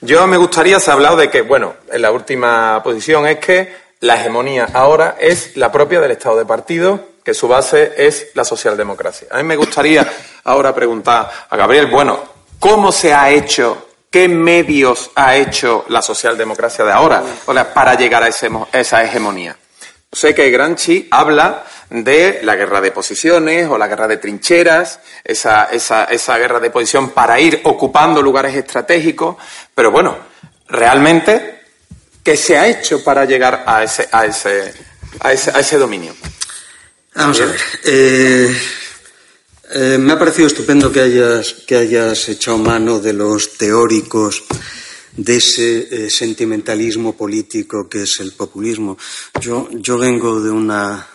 [0.00, 3.74] Yo me gustaría, se ha hablado de que, bueno, en la última posición es que
[4.00, 8.44] la hegemonía ahora es la propia del Estado de partido, que su base es la
[8.44, 9.28] socialdemocracia.
[9.30, 10.10] A mí me gustaría
[10.44, 12.20] ahora preguntar a Gabriel, bueno,
[12.58, 17.22] ¿cómo se ha hecho ¿Qué medios ha hecho la socialdemocracia de ahora
[17.72, 19.56] para llegar a, esa hegemonía?
[20.12, 25.66] Sé que Granchi habla de la guerra de posiciones o la guerra de trincheras, esa,
[26.36, 29.36] guerra de posición para ir ocupando lugares estratégicos,
[29.74, 30.18] pero bueno,
[30.68, 31.62] realmente,
[32.22, 34.74] ¿qué se ha hecho para llegar a ese, a ese,
[35.20, 36.12] a ese, dominio?
[37.14, 37.60] Vamos a ver.
[37.84, 38.56] Eh,
[39.74, 44.44] eh, me ha parecido estupendo que hayas, que hayas echado mano de los teóricos
[45.14, 48.96] de ese eh, sentimentalismo político que es el populismo.
[49.42, 51.06] Yo, yo vengo de una,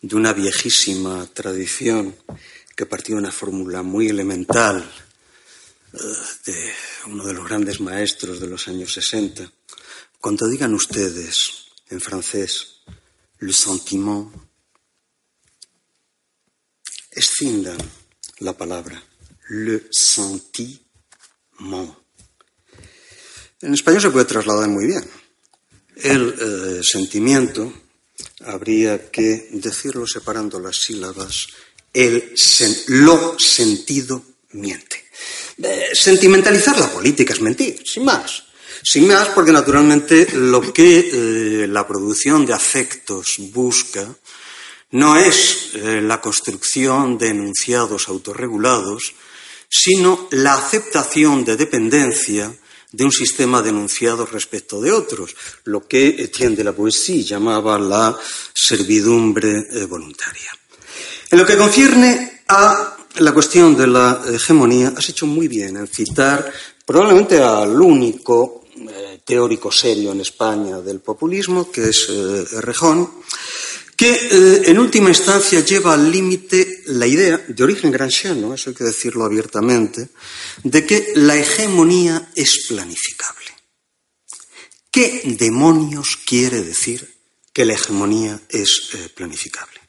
[0.00, 2.16] de una viejísima tradición
[2.74, 4.90] que partió de una fórmula muy elemental
[5.92, 6.72] de
[7.06, 9.48] uno de los grandes maestros de los años 60.
[10.18, 12.80] Cuando digan ustedes en francés
[13.40, 14.32] le sentiment,
[17.14, 17.78] escindan
[18.40, 19.02] la palabra
[19.48, 20.84] le sentiment.
[23.60, 25.04] En español se puede trasladar muy bien.
[25.96, 27.72] El eh, sentimiento
[28.44, 31.46] habría que decirlo separando las sílabas.
[31.92, 32.34] El
[32.88, 34.22] lo sentido
[34.52, 35.04] miente.
[35.62, 38.44] Eh, sentimentalizar la política es mentir, sin más.
[38.82, 44.14] Sin más, porque naturalmente lo que eh, la producción de afectos busca
[44.90, 49.14] no es eh, la construcción de enunciados autorregulados,
[49.68, 52.54] sino la aceptación de dependencia
[52.92, 57.76] de un sistema de enunciados respecto de otros, lo que Etienne de la Poesía llamaba
[57.76, 58.16] la
[58.54, 60.50] servidumbre eh, voluntaria.
[61.28, 65.88] En lo que concierne a la cuestión de la hegemonía, has hecho muy bien en
[65.88, 66.52] citar
[66.86, 72.08] probablemente al único eh, teórico serio en España del populismo, que es
[72.62, 73.10] Rejón,
[73.96, 78.76] que eh, en última instancia lleva al límite la idea, de origen granchiano, eso hay
[78.76, 80.08] que decirlo abiertamente,
[80.62, 83.44] de que la hegemonía es planificable.
[84.90, 87.16] ¿Qué demonios quiere decir
[87.52, 89.80] que la hegemonía es eh, planificable?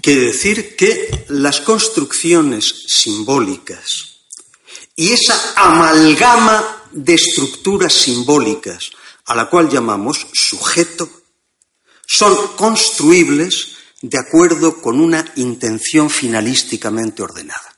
[0.00, 4.16] Quiere decir que las construcciones simbólicas
[4.94, 8.90] y esa amalgama de estructuras simbólicas
[9.26, 11.10] a la cual llamamos sujeto,
[12.06, 17.76] son construibles de acuerdo con una intención finalísticamente ordenada.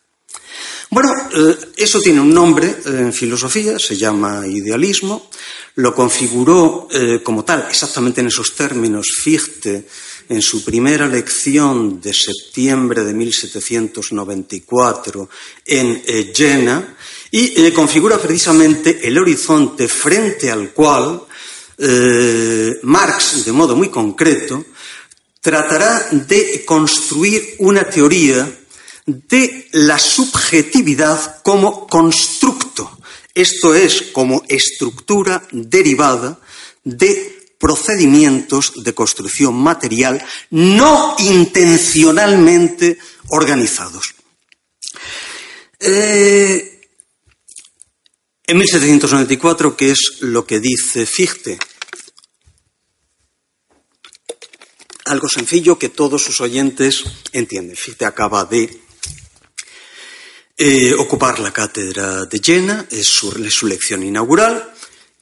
[0.91, 5.29] Bueno, eh, eso tiene un nombre eh, en filosofía, se llama idealismo,
[5.75, 9.87] lo configuró eh, como tal, exactamente en esos términos, Fichte
[10.31, 15.29] en su primera lección de septiembre de 1794
[15.67, 16.03] en
[16.35, 16.97] Jena,
[17.31, 21.28] y configura precisamente el horizonte frente al cual
[21.79, 24.65] eh, Marx, de modo muy concreto,
[25.41, 28.51] tratará de construir una teoría
[29.07, 32.99] de la subjetividad como constructo,
[33.35, 36.39] esto es, como estructura derivada
[36.85, 44.15] de procedimientos de construcción material no intencionalmente organizados.
[45.81, 46.78] Eh,
[48.49, 51.59] en 1794, ¿qué es lo que dice Fichte?
[55.05, 57.77] Algo sencillo que todos sus oyentes entienden.
[57.77, 58.81] Fichte acaba de
[60.57, 63.31] eh, ocupar la cátedra de Jena, es su,
[63.67, 64.73] lección inaugural,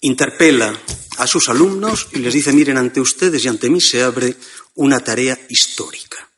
[0.03, 0.81] interpela
[1.19, 4.37] a sus alumnos y les dice, miren, ante ustedes y ante mí se abre
[4.77, 6.31] una tarea histórica.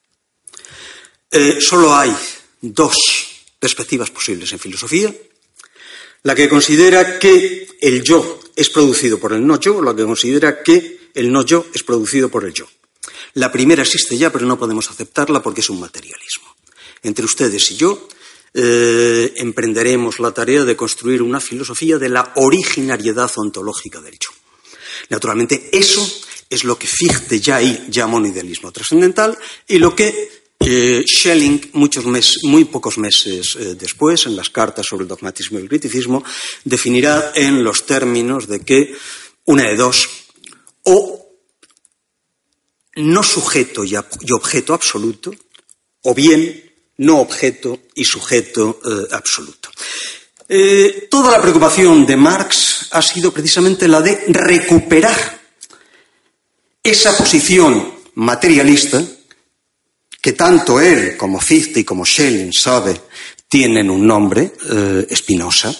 [1.30, 2.16] Eh, solo hay
[2.62, 2.96] dos
[3.58, 5.14] perspectivas posibles en filosofía,
[6.22, 10.04] la que considera que el yo es producido por el no yo, o la que
[10.04, 12.66] considera que el no yo es producido por el yo.
[13.34, 16.56] La primera existe ya, pero no podemos aceptarla porque es un materialismo.
[17.02, 18.08] Entre ustedes y yo
[18.54, 24.30] eh, emprenderemos la tarea de construir una filosofía de la originariedad ontológica del yo.
[25.10, 26.04] Naturalmente, eso
[26.50, 31.70] es lo que Fichte ya ahí llama un idealismo trascendental y lo que Eh, Schelling,
[31.74, 32.04] muchos
[32.42, 36.24] muy pocos meses eh, después, en las cartas sobre el dogmatismo y el criticismo,
[36.64, 38.92] definirá en los términos de que
[39.44, 40.08] una de dos,
[40.82, 41.26] o
[42.96, 45.32] no sujeto y, objeto absoluto,
[46.02, 46.64] o bien
[46.98, 49.70] no objeto y sujeto eh, absoluto.
[51.08, 55.40] toda la preocupación de Marx ha sido precisamente la de recuperar
[56.82, 59.04] esa posición materialista
[60.20, 63.00] que tanto él como Fichte y como Schelling sabe
[63.48, 65.74] tienen un nombre, eh, Spinoza,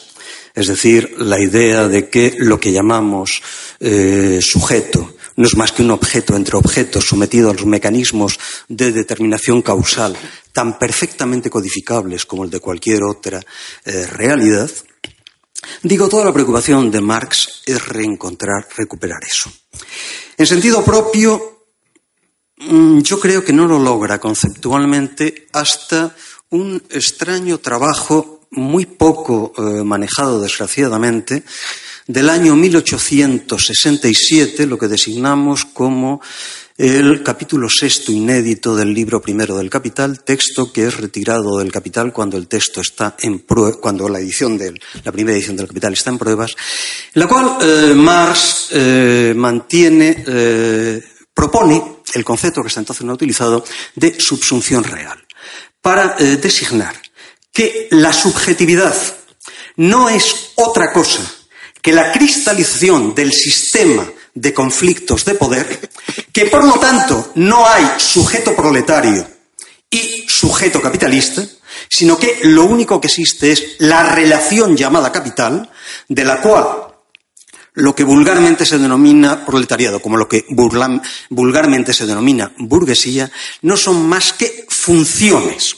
[0.54, 3.42] es decir, la idea de que lo que llamamos
[3.78, 8.90] eh, sujeto no es más que un objeto entre objetos sometido a los mecanismos de
[8.90, 10.16] determinación causal
[10.52, 13.40] tan perfectamente codificables como el de cualquier otra
[13.84, 14.68] eh, realidad,
[15.82, 19.52] digo, toda la preocupación de Marx es reencontrar, recuperar eso.
[20.36, 21.57] En sentido propio,
[22.60, 26.16] yo creo que no lo logra conceptualmente hasta
[26.50, 31.44] un extraño trabajo muy poco eh, manejado, desgraciadamente,
[32.06, 36.22] del año 1867, lo que designamos como
[36.78, 42.12] el capítulo sexto inédito del libro primero del Capital, texto que es retirado del Capital
[42.12, 43.44] cuando el texto está en
[43.80, 46.54] cuando la edición del, la primera edición del Capital está en pruebas,
[47.12, 50.24] en la cual eh, Marx eh, mantiene
[51.38, 53.64] propone el concepto que hasta entonces no ha utilizado
[53.94, 55.24] de subsunción real,
[55.80, 57.00] para eh, designar
[57.52, 58.96] que la subjetividad
[59.76, 61.22] no es otra cosa
[61.80, 65.88] que la cristalización del sistema de conflictos de poder,
[66.32, 69.24] que por lo tanto no hay sujeto proletario
[69.88, 71.46] y sujeto capitalista,
[71.88, 75.70] sino que lo único que existe es la relación llamada capital,
[76.08, 76.87] de la cual
[77.78, 83.30] lo que vulgarmente se denomina proletariado, como lo que vulgarmente se denomina burguesía,
[83.62, 85.76] no son más que funciones.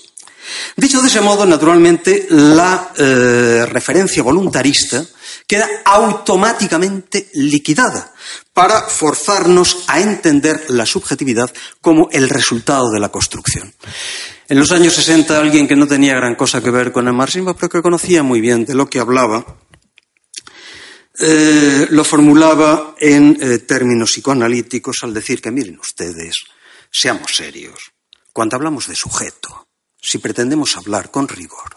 [0.76, 5.04] Dicho de ese modo, naturalmente, la eh, referencia voluntarista
[5.46, 8.14] queda automáticamente liquidada
[8.54, 13.74] para forzarnos a entender la subjetividad como el resultado de la construcción.
[14.48, 17.54] En los años 60, alguien que no tenía gran cosa que ver con el marxismo,
[17.54, 19.44] pero que conocía muy bien de lo que hablaba,
[21.22, 26.34] eh, lo formulaba en eh, términos psicoanalíticos al decir que, miren ustedes,
[26.90, 27.92] seamos serios.
[28.32, 29.68] Cuando hablamos de sujeto,
[30.00, 31.76] si pretendemos hablar con rigor,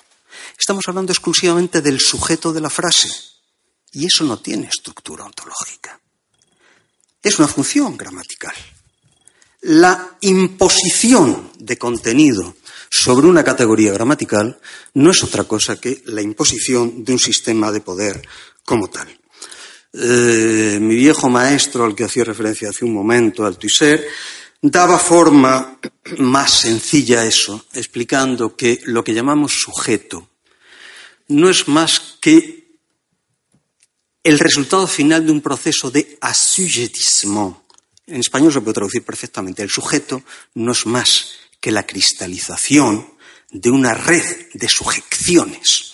[0.58, 3.10] estamos hablando exclusivamente del sujeto de la frase.
[3.92, 6.00] Y eso no tiene estructura ontológica.
[7.22, 8.56] Es una función gramatical.
[9.62, 12.56] La imposición de contenido
[12.90, 14.60] sobre una categoría gramatical
[14.94, 18.28] no es otra cosa que la imposición de un sistema de poder
[18.64, 19.20] como tal.
[19.94, 24.08] Eh, mi viejo maestro, al que hacía referencia hace un momento, Althusser,
[24.62, 25.80] daba forma
[26.18, 30.30] más sencilla a eso, explicando que lo que llamamos sujeto
[31.28, 32.64] no es más que
[34.24, 37.58] el resultado final de un proceso de assujettissement.
[38.08, 39.64] En español se puede traducir perfectamente.
[39.64, 40.24] El sujeto
[40.56, 43.14] no es más que la cristalización
[43.52, 45.94] de una red de sujeciones.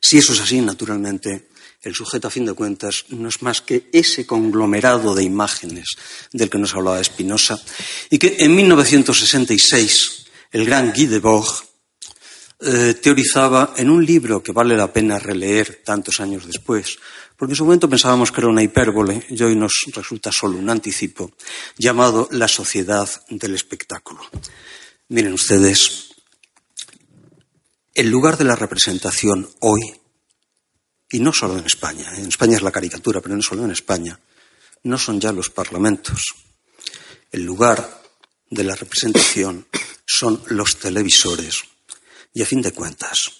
[0.00, 1.48] Si eso es así, naturalmente,
[1.86, 5.94] el sujeto, a fin de cuentas, no es más que ese conglomerado de imágenes
[6.32, 7.58] del que nos hablaba Spinoza,
[8.10, 11.46] y que en 1966 el gran Guy Debord
[12.58, 16.98] eh, teorizaba en un libro que vale la pena releer tantos años después,
[17.36, 20.68] porque en su momento pensábamos que era una hipérbole y hoy nos resulta solo un
[20.68, 21.30] anticipo,
[21.78, 24.22] llamado La sociedad del espectáculo.
[25.08, 26.14] Miren ustedes,
[27.94, 29.80] el lugar de la representación hoy
[31.10, 34.18] y no solo en España, en España es la caricatura, pero no solo en España,
[34.84, 36.34] no son ya los parlamentos.
[37.30, 38.02] El lugar
[38.50, 39.66] de la representación
[40.04, 41.62] son los televisores.
[42.32, 43.32] Y a fin de cuentas,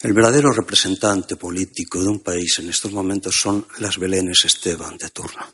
[0.00, 5.08] el verdadero representante político de un país en estos momentos son las Belenes Esteban de
[5.10, 5.46] turno.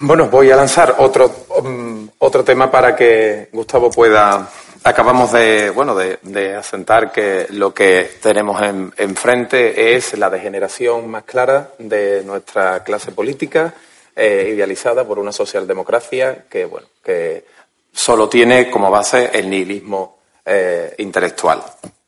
[0.00, 4.48] Bueno, voy a lanzar otro, um, otro tema para que Gustavo pueda.
[4.84, 8.62] Acabamos de, bueno, de, asentar que lo que tenemos
[8.96, 13.74] enfrente es la degeneración más clara de nuestra clase política,
[14.14, 17.44] eh, idealizada por una socialdemocracia que, bueno, que
[17.92, 21.60] solo tiene como base el nihilismo eh, intelectual.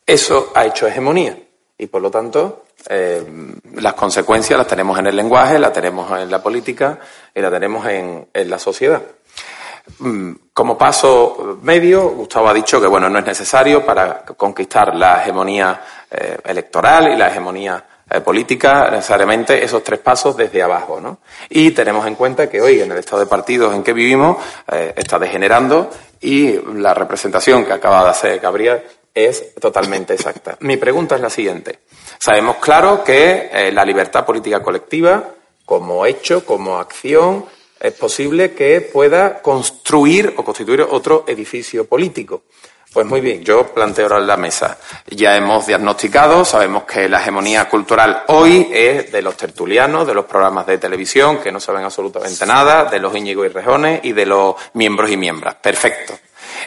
[0.06, 1.36] Eso ha hecho hegemonía
[1.80, 3.24] y, por lo tanto, eh,
[3.76, 6.98] las consecuencias las tenemos en el lenguaje, las tenemos en la política
[7.34, 9.00] y las tenemos en, la sociedad.
[9.98, 15.22] Mm, como paso medio, Gustavo ha dicho que bueno, no es necesario para conquistar la
[15.22, 21.00] hegemonía eh, electoral y la hegemonía eh, política necesariamente esos tres pasos desde abajo.
[21.00, 21.20] ¿no?
[21.48, 24.36] Y tenemos en cuenta que hoy en el estado de partidos en que vivimos
[24.68, 25.88] está degenerando
[26.20, 28.82] y la representación que acaba de hacer Gabriel
[29.14, 30.56] es totalmente exacta.
[30.60, 31.80] Mi pregunta es la siguiente.
[32.18, 35.34] Sabemos claro que eh, la libertad política colectiva,
[35.64, 37.46] como hecho, como acción,
[37.80, 42.42] es posible que pueda construir o constituir otro edificio político.
[42.92, 44.76] Pues muy bien, yo planteo ahora la mesa.
[45.06, 50.24] Ya hemos diagnosticado, sabemos que la hegemonía cultural hoy es de los tertulianos, de los
[50.24, 54.26] programas de televisión que no saben absolutamente nada, de los Íñigo y Rejones y de
[54.26, 55.54] los miembros y miembros.
[55.54, 56.14] Perfecto.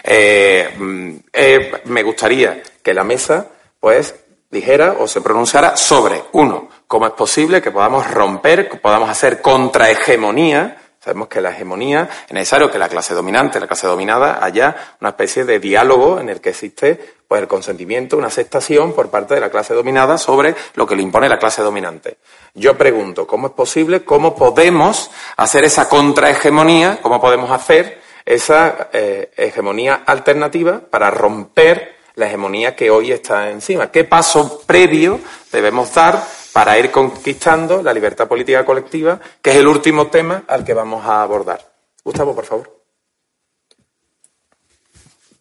[0.04, 3.48] Eh, mm, eh, me gustaría que la mesa,
[3.80, 4.16] pues,
[4.50, 9.42] dijera o se pronunciara sobre, uno, cómo es posible que podamos romper, que podamos hacer
[9.42, 14.96] contrahegemonía Sabemos que la hegemonía es necesario que la clase dominante, la clase dominada, haya
[15.02, 19.34] una especie de diálogo en el que existe pues, el consentimiento, una aceptación por parte
[19.34, 22.20] de la clase dominada sobre lo que le impone la clase dominante.
[22.54, 29.32] Yo pregunto, ¿cómo es posible, cómo podemos hacer esa contrahegemonía, cómo podemos hacer esa eh,
[29.38, 33.92] hegemonía alternativa para romper la hegemonía que hoy está encima?
[33.92, 35.20] ¿Qué paso previo
[35.52, 40.64] debemos dar para ir conquistando la libertad política colectiva, que es el último tema al
[40.64, 41.74] que vamos a abordar.
[42.04, 42.80] Gustavo, por favor.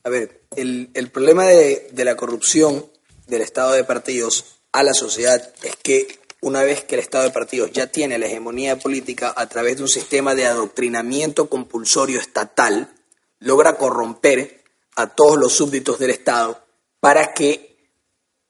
[0.04, 2.86] A ver, el, problema de, de la corrupción
[3.26, 7.30] del Estado de partidos a la sociedad es que una vez que el Estado de
[7.30, 12.92] partidos ya tiene la hegemonía política a través de un sistema de adoctrinamiento compulsorio estatal,
[13.38, 14.60] logra corromper
[14.96, 16.60] a todos los súbditos del Estado
[16.98, 17.76] para que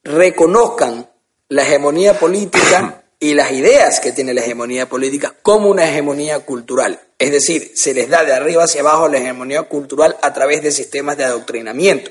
[0.02, 1.10] reconozcan
[1.48, 6.98] la hegemonía política y las ideas que tiene la hegemonía política como una hegemonía cultural.
[7.18, 10.72] Es decir, se les da de arriba hacia abajo la hegemonía cultural a través de
[10.72, 12.10] sistemas de adoctrinamiento.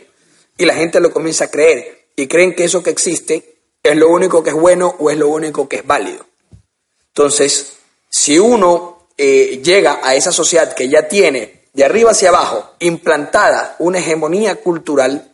[0.58, 3.51] Y la gente lo comienza a creer y creen que eso que existe
[3.84, 6.26] es lo único que es bueno o es lo único que es válido.
[7.08, 7.74] Entonces,
[8.10, 13.76] si uno eh, llega a esa sociedad que ya tiene de arriba hacia abajo implantada
[13.80, 15.34] una hegemonía cultural,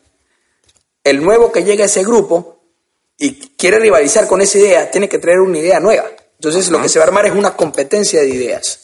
[1.04, 2.60] el nuevo que llega a ese grupo
[3.18, 6.06] y quiere rivalizar con esa idea, tiene que traer una idea nueva.
[6.36, 8.80] Entonces lo que se va a armar es una competencia de ideas.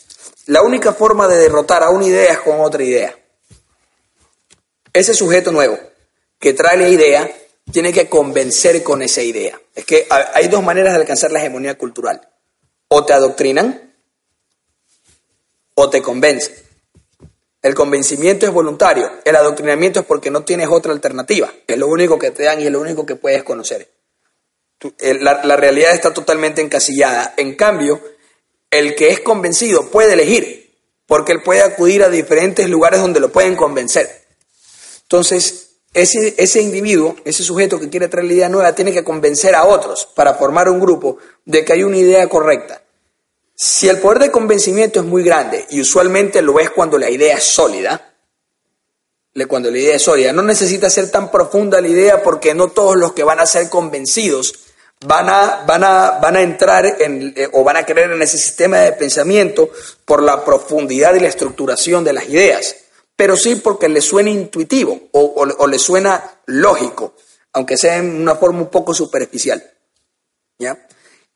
[0.47, 3.15] La única forma de derrotar a una idea es con otra idea.
[4.91, 5.77] Ese sujeto nuevo
[6.39, 7.31] que trae la idea
[7.71, 9.59] tiene que convencer con esa idea.
[9.73, 12.29] Es que hay dos maneras de alcanzar la hegemonía cultural.
[12.87, 13.93] O te adoctrinan
[15.75, 16.53] o te convencen.
[17.61, 21.51] El convencimiento es voluntario, el adoctrinamiento es porque no tienes otra alternativa.
[21.65, 23.89] Es lo único que te dan y es lo único que puedes conocer.
[24.99, 27.33] La, realidad está totalmente encasillada.
[27.37, 28.01] En cambio,
[28.69, 33.31] el que es convencido puede elegir, porque él puede acudir a diferentes lugares donde lo
[33.31, 34.25] pueden convencer.
[35.03, 35.62] Entonces,
[35.93, 39.65] ese, ese individuo, ese sujeto que quiere traer la idea nueva, tiene que convencer a
[39.65, 42.81] otros para formar un grupo de que hay una idea correcta.
[43.55, 47.37] Si el poder de convencimiento es muy grande, y usualmente lo es cuando la idea
[47.37, 48.13] es sólida,
[49.47, 52.95] cuando la idea es sólida, no necesita ser tan profunda la idea porque no todos
[52.95, 54.53] los que van a ser convencidos
[55.05, 58.37] van a, van a, van a entrar en, eh, o van a creer en ese
[58.37, 59.69] sistema de pensamiento
[60.05, 62.75] por la profundidad y la estructuración de las ideas,
[63.23, 67.13] pero sí porque les suena intuitivo o, les suena lógico,
[67.53, 69.63] aunque sea en una forma un poco superficial.
[70.59, 70.85] ¿ya?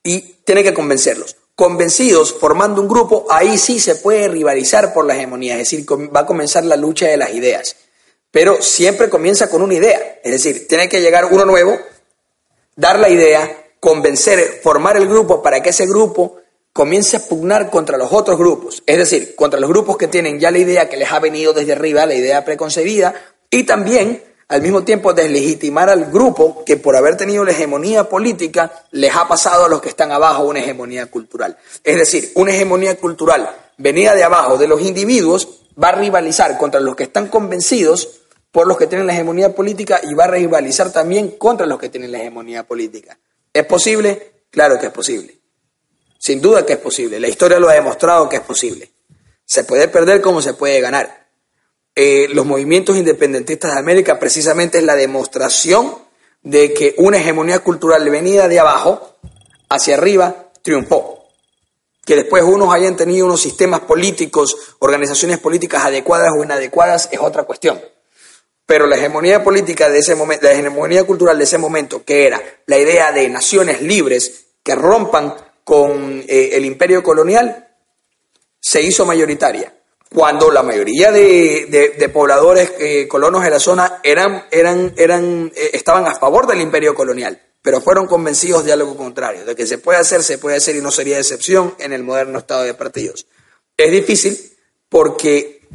[0.03, 1.37] Y tiene que convencerlos.
[1.55, 6.19] Convencidos, formando un grupo, ahí sí se puede rivalizar por la hegemonía, es decir, va
[6.19, 7.77] a comenzar la lucha de las ideas.
[8.31, 11.79] Pero siempre comienza con una idea, es decir, tiene que llegar uno nuevo
[12.75, 16.35] dar la idea, convencer, formar el grupo para que ese grupo
[16.77, 20.51] comience a pugnar contra los otros grupos, es decir, contra los grupos que tienen ya
[20.51, 23.15] la idea que les ha venido desde arriba, la idea preconcebida,
[23.49, 28.71] y también al mismo tiempo deslegitimar al grupo que por haber tenido la hegemonía política
[28.91, 31.57] les ha pasado a los que están abajo una hegemonía cultural.
[31.83, 33.49] Es decir, una hegemonía cultural
[33.79, 38.21] venida de abajo de los individuos va a rivalizar contra los que están convencidos
[38.51, 41.89] por los que tienen la hegemonía política y va a rivalizar también contra los que
[41.89, 43.17] tienen la hegemonía política.
[43.51, 44.43] ¿Es posible?
[44.51, 45.36] Claro que es posible.
[46.27, 47.21] Sin duda que es posible.
[47.21, 48.91] La historia lo ha demostrado que es posible.
[49.45, 51.29] Se puede perder como se puede ganar.
[51.95, 55.95] Eh, los movimientos independentistas de América precisamente es la demostración
[56.41, 59.15] de que una hegemonía cultural venida de abajo
[59.69, 61.29] hacia arriba triunfó.
[62.03, 67.43] Que después unos hayan tenido unos sistemas políticos, organizaciones políticas adecuadas o inadecuadas es otra
[67.43, 67.81] cuestión.
[68.65, 72.43] Pero la hegemonía política de ese momento, la hegemonía cultural de ese momento, que era
[72.65, 77.67] la idea de naciones libres que rompan con eh, el imperio colonial,
[78.57, 79.73] se hizo mayoritaria.
[80.09, 86.07] Cuando la mayoría de, pobladores eh, colonos de la zona eran, eran, eran, eh, estaban
[86.07, 87.41] a favor del imperio colonial.
[87.61, 90.81] pero fueron convencidos de algo contrario, de que se puede hacer, se puede hacer y
[90.81, 93.27] no sería excepción en el moderno estado de partidos.
[93.75, 94.39] Es difícil
[94.87, 95.67] porque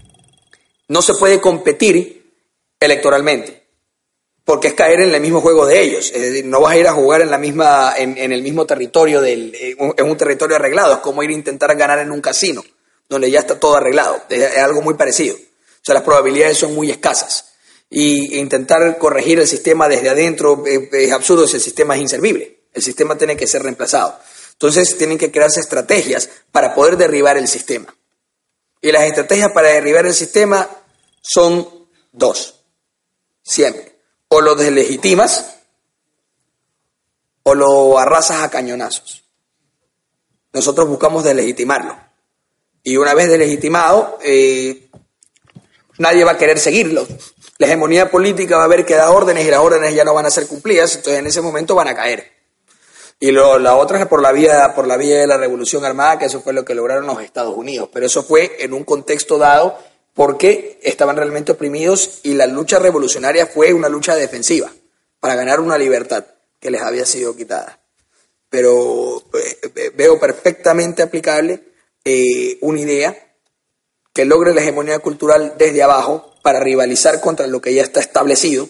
[0.88, 2.32] no se puede competir
[2.80, 3.61] electoralmente,
[4.44, 6.12] porque es caer en el mismo juego de ellos.
[6.44, 10.10] No vas a ir a jugar en, la misma, en, el mismo territorio, del, en
[10.10, 12.64] un territorio arreglado, es como ir a intentar ganar en un casino,
[13.08, 14.22] donde ya está todo arreglado.
[14.28, 15.36] Es, algo muy parecido.
[15.36, 17.52] O sea, las probabilidades son muy escasas.
[17.88, 22.60] Y intentar corregir el sistema desde adentro es, es absurdo si el sistema es inservible.
[22.72, 24.18] El sistema tiene que ser reemplazado.
[24.52, 27.94] Entonces tienen que crearse estrategias para poder derribar el sistema.
[28.80, 30.68] Y las estrategias para derribar el sistema
[31.20, 31.68] son
[32.10, 32.62] dos,
[33.42, 33.91] siempre.
[34.34, 35.58] O lo deslegitimas
[37.42, 39.24] o lo arrasas a cañonazos.
[40.54, 41.98] Nosotros buscamos deslegitimarlo.
[42.82, 44.88] Y una vez deslegitimado, eh,
[45.98, 47.06] nadie va a querer seguirlo.
[47.58, 50.24] La hegemonía política va a ver que da órdenes y las órdenes ya no van
[50.24, 52.32] a ser cumplidas, entonces en ese momento van a caer.
[53.20, 56.24] Y la otra es por la, vía, por la vía de la Revolución Armada, que
[56.24, 57.90] eso fue lo que lograron los Estados Unidos.
[57.92, 59.78] Pero eso fue en un contexto dado
[60.14, 64.70] porque estaban realmente oprimidos y la lucha revolucionaria fue una lucha defensiva
[65.20, 66.26] para ganar una libertad
[66.60, 67.80] que les había sido quitada.
[68.48, 71.62] Pero eh, veo perfectamente aplicable
[72.04, 73.16] eh, una idea
[74.12, 78.68] que logre la hegemonía cultural desde abajo para rivalizar contra lo que ya está establecido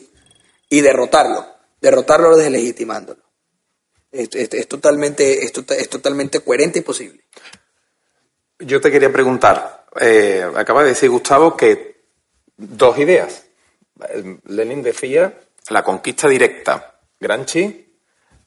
[0.68, 1.46] y derrotarlo,
[1.80, 3.22] derrotarlo deslegitimándolo.
[4.12, 4.28] Es,
[4.68, 7.24] totalmente, es, es, totalmente coherente y posible.
[8.58, 12.02] Yo te quería preguntar, eh, acaba de decir Gustavo que
[12.56, 13.46] dos ideas.
[14.46, 15.38] Lenin decía
[15.68, 17.94] la conquista directa, Granchi,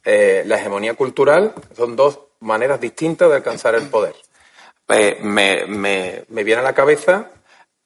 [0.04, 4.16] eh, la hegemonía cultural, son dos maneras distintas de alcanzar el poder.
[4.90, 7.32] Eh, me, me, me viene a la cabeza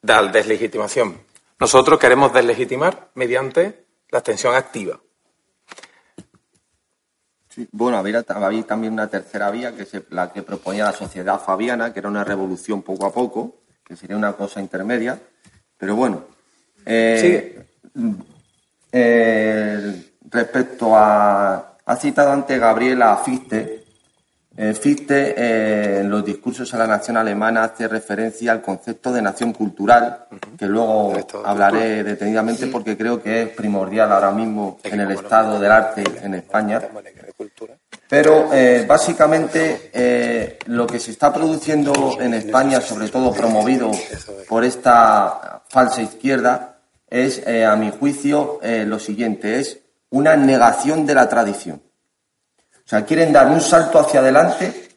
[0.01, 1.22] la deslegitimación.
[1.60, 4.99] Nosotros queremos deslegitimar mediante la extensión activa
[7.72, 11.99] bueno, había, también una tercera vía, que es la que proponía la sociedad fabiana, que
[11.99, 15.20] era una revolución poco a poco, que sería una cosa intermedia.
[15.78, 16.26] Pero bueno,
[16.86, 17.66] eh,
[18.91, 21.66] eh, respecto a.
[21.86, 23.84] Ha citado antes Gabriela Fichte.
[24.55, 29.53] Eh, Fichte, en los discursos a la nación alemana, hace referencia al concepto de nación
[29.53, 30.26] cultural,
[30.57, 31.14] que luego
[31.45, 36.36] hablaré detenidamente porque creo que es primordial ahora mismo en el estado del arte en
[36.36, 36.82] España.
[38.10, 43.91] Pero eh, básicamente eh, lo que se está produciendo en España, sobre todo promovido
[44.47, 49.78] por esta falsa izquierda, es, eh, a mi juicio, lo siguiente, es
[50.10, 51.84] una negación de la tradición.
[52.74, 54.89] O sea, quieren dar un salto hacia adelante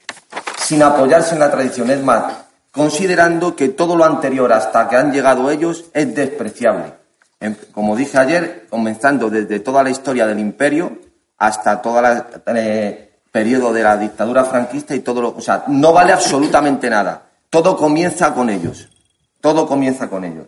[0.59, 1.91] sin apoyarse en la tradición.
[1.91, 2.33] Es más,
[2.71, 6.95] considerando que todo lo anterior hasta que han llegado ellos es despreciable.
[7.73, 11.12] Como dije ayer, comenzando desde toda la historia del imperio,
[11.43, 12.23] hasta todo el
[12.57, 15.37] eh, periodo de la dictadura franquista y todo lo.
[15.37, 17.31] O sea, no vale absolutamente nada.
[17.51, 18.89] Todo comienza con ellos.
[19.41, 20.47] Todo comienza con ellos.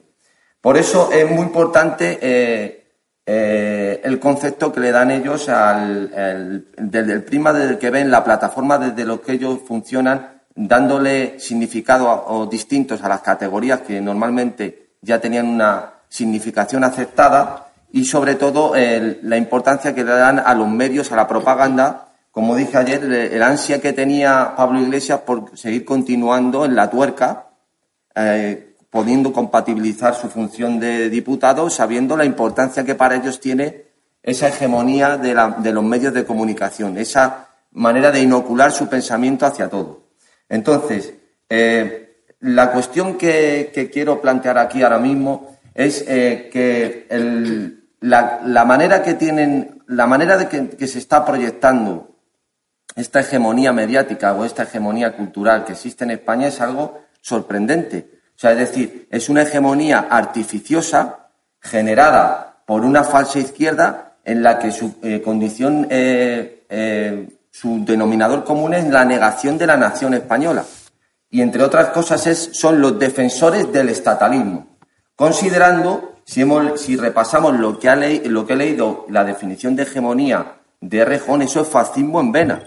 [0.61, 2.86] Por eso es muy importante eh,
[3.26, 8.22] eh, el concepto que le dan ellos al, el prima, desde el que ven la
[8.22, 15.20] plataforma, desde lo que ellos funcionan, dándole significado distintos a las categorías que normalmente ya
[15.20, 17.64] tenían una significación aceptada
[17.95, 22.57] y sobre todo la importancia que le dan a los medios, a la propaganda, como
[22.57, 27.51] dije ayer, el, ansia que tenía Pablo Iglesias por seguir continuando en la tuerca,
[28.16, 33.84] eh, pudiendo compatibilizar su función de diputado, sabiendo la importancia que para ellos tiene
[34.24, 40.09] esa hegemonía de, los medios de comunicación, esa manera de inocular su pensamiento hacia todo.
[40.49, 41.14] Entonces,
[41.49, 49.03] eh, la cuestión que, quiero plantear aquí ahora mismo es eh, que el, la, manera
[49.03, 52.11] que tienen, la manera de que, se está proyectando
[52.95, 58.11] esta hegemonía mediática o esta hegemonía cultural que existe en España es algo sorprendente.
[58.37, 61.31] O sea, es decir, es una hegemonía artificiosa
[61.61, 68.45] generada por una falsa izquierda en la que su eh, condición, eh, eh, su denominador
[68.45, 70.65] común es la negación de la nación española.
[71.31, 74.77] Y entre otras cosas es, son los defensores del estatalismo,
[75.17, 81.05] considerando si, repasamos lo que, ha lo que he leído, la definición de hegemonía de
[81.05, 82.62] Rejón, eso es fascismo en vena.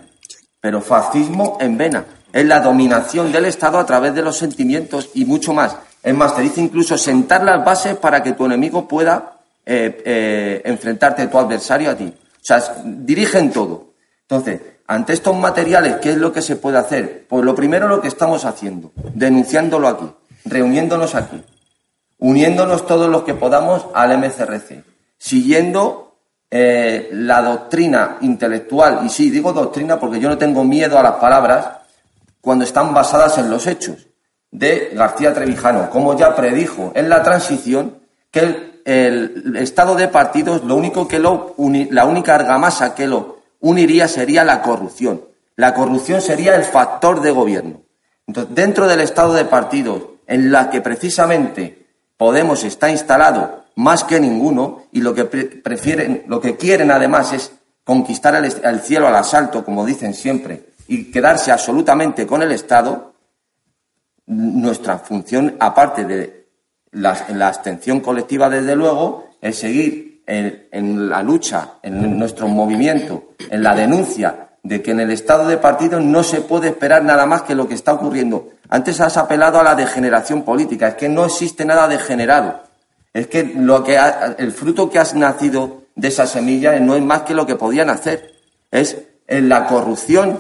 [0.62, 2.06] Pero fascismo en vena.
[2.32, 5.76] Es la dominación del Estado a través de los sentimientos y mucho más.
[6.04, 10.62] Es más, te dice incluso sentar las bases para que tu enemigo pueda eh, eh,
[10.66, 12.06] enfrentarte a tu adversario a ti.
[12.06, 13.94] O sea, dirigen todo.
[14.22, 17.26] Entonces, ante estos materiales, ¿qué es lo que se puede hacer?
[17.28, 20.06] Pues lo primero lo que estamos haciendo, denunciándolo aquí,
[20.46, 21.44] reuniéndonos aquí
[22.20, 24.84] uniéndonos todos los que podamos al MCRC,
[25.18, 26.16] siguiendo
[26.50, 31.16] eh, la doctrina intelectual, y sí, digo doctrina porque yo no tengo miedo a las
[31.16, 31.68] palabras
[32.42, 34.08] cuando están basadas en los hechos,
[34.52, 38.00] de García Trevijano, como ya predijo en la transición
[38.32, 41.56] que el, estado de partidos, lo único que lo
[41.92, 45.24] la única argamasa que lo uniría sería la corrupción.
[45.56, 47.82] La corrupción sería el factor de gobierno.
[48.28, 51.87] Entonces, dentro del estado de partidos, en la que precisamente
[52.18, 57.52] Podemos está instalado más que ninguno y lo que prefieren, lo que quieren además es
[57.84, 63.14] conquistar el, cielo al asalto, como dicen siempre, y quedarse absolutamente con el Estado,
[64.26, 66.48] nuestra función, aparte de
[66.92, 67.12] la,
[67.48, 73.74] abstención colectiva, desde luego, es seguir en, en, la lucha, en nuestro movimiento, en la
[73.76, 77.56] denuncia de que en el estado de partido no se puede esperar nada más que
[77.56, 78.50] lo que está ocurriendo.
[78.70, 82.64] Antes has apelado a la degeneración política, es que no existe nada degenerado.
[83.14, 83.98] Es que, lo que
[84.38, 87.90] el fruto que has nacido de esa semilla no es más que lo que podían
[87.90, 88.34] hacer.
[88.70, 90.40] Es en la corrupción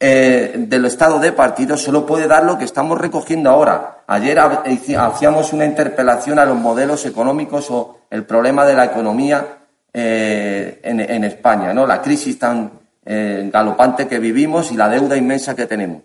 [0.00, 4.02] eh, del estado de partido solo puede dar lo que estamos recogiendo ahora.
[4.08, 9.58] Ayer hacíamos una interpelación a los modelos económicos o el problema de la economía
[9.94, 11.86] eh, en, en, España, ¿no?
[11.86, 16.02] La crisis tan eh, galopante que vivimos y la deuda inmensa que tenemos.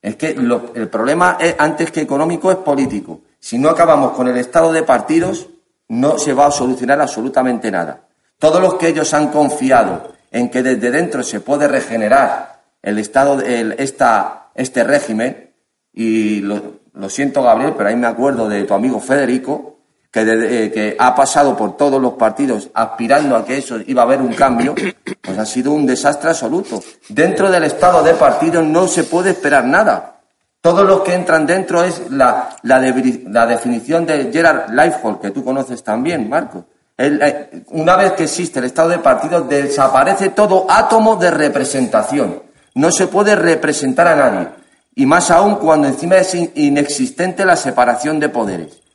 [0.00, 3.20] Es que el problema es, antes que económico es político.
[3.40, 5.48] Si no acabamos con el estado de partidos,
[5.88, 8.00] no se va a solucionar absolutamente nada.
[8.38, 13.40] Todos los que ellos han confiado en que desde dentro se puede regenerar el estado,
[13.40, 15.50] el, esta, este régimen,
[15.92, 19.77] y lo, lo siento Gabriel, pero ahí me acuerdo de tu amigo Federico,
[20.14, 24.22] eh, que, ha pasado por todos los partidos aspirando a que eso iba a haber
[24.22, 24.74] un cambio,
[25.20, 26.82] pues ha sido un desastre absoluto.
[27.10, 30.20] Dentro del estado de partido no se puede esperar nada.
[30.60, 35.84] Todos los que entran dentro es la, la, definición de Gerard Leifhold, que tú conoces
[35.84, 36.64] también, Marco.
[36.96, 42.42] Eh, una vez que existe el estado de partido, desaparece todo átomo de representación.
[42.74, 44.48] No se puede representar a nadie.
[44.96, 48.87] Y más aún cuando encima es inexistente la separación de poderes.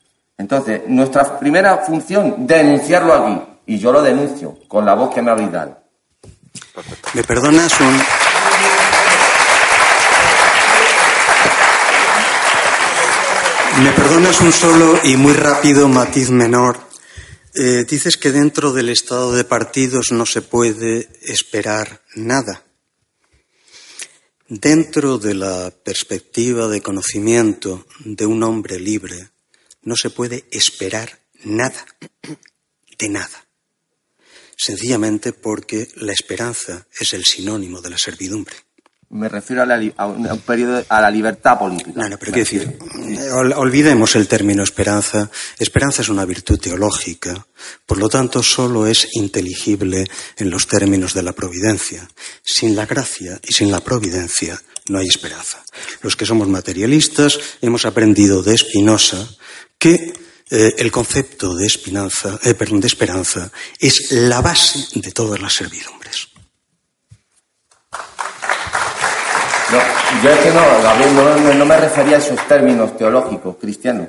[0.44, 3.41] Entonces, nuestra primera función, denunciarlo aquí.
[3.66, 5.78] Y yo lo denuncio con la voz que me habéis dado.
[7.14, 7.98] ¿Me perdonas un.?
[13.84, 16.78] ¿Me perdonas un solo y muy rápido matiz menor?
[17.56, 22.64] Eh, dices que dentro del estado de partidos no se puede esperar nada.
[24.50, 29.33] Dentro de la perspectiva de conocimiento de un hombre libre,
[29.84, 31.86] no se puede esperar nada,
[32.98, 33.48] de nada.
[34.56, 38.56] Sencillamente porque la esperanza es el sinónimo de la servidumbre.
[39.14, 41.91] Me refiero a, un periodo, a la libertad política.
[41.93, 42.80] No, no, pero qué decir,
[43.32, 45.30] olvidemos el término esperanza.
[45.59, 47.45] Esperanza es una virtud teológica,
[47.86, 50.05] por lo tanto solo es inteligible
[50.38, 52.09] en los términos de la providencia.
[52.43, 54.59] Sin la gracia y sin la providencia
[54.89, 55.64] no hay esperanza.
[56.01, 59.30] Los que somos materialistas hemos aprendido de Spinoza
[59.78, 60.14] que
[60.49, 65.53] eh, el concepto de, espinanza, eh, perdón, de esperanza es la base de todas las
[65.53, 66.03] servidumbres.
[69.74, 74.07] No, yo es que no, Gabriel, no, me refería a esos términos teológicos cristianos.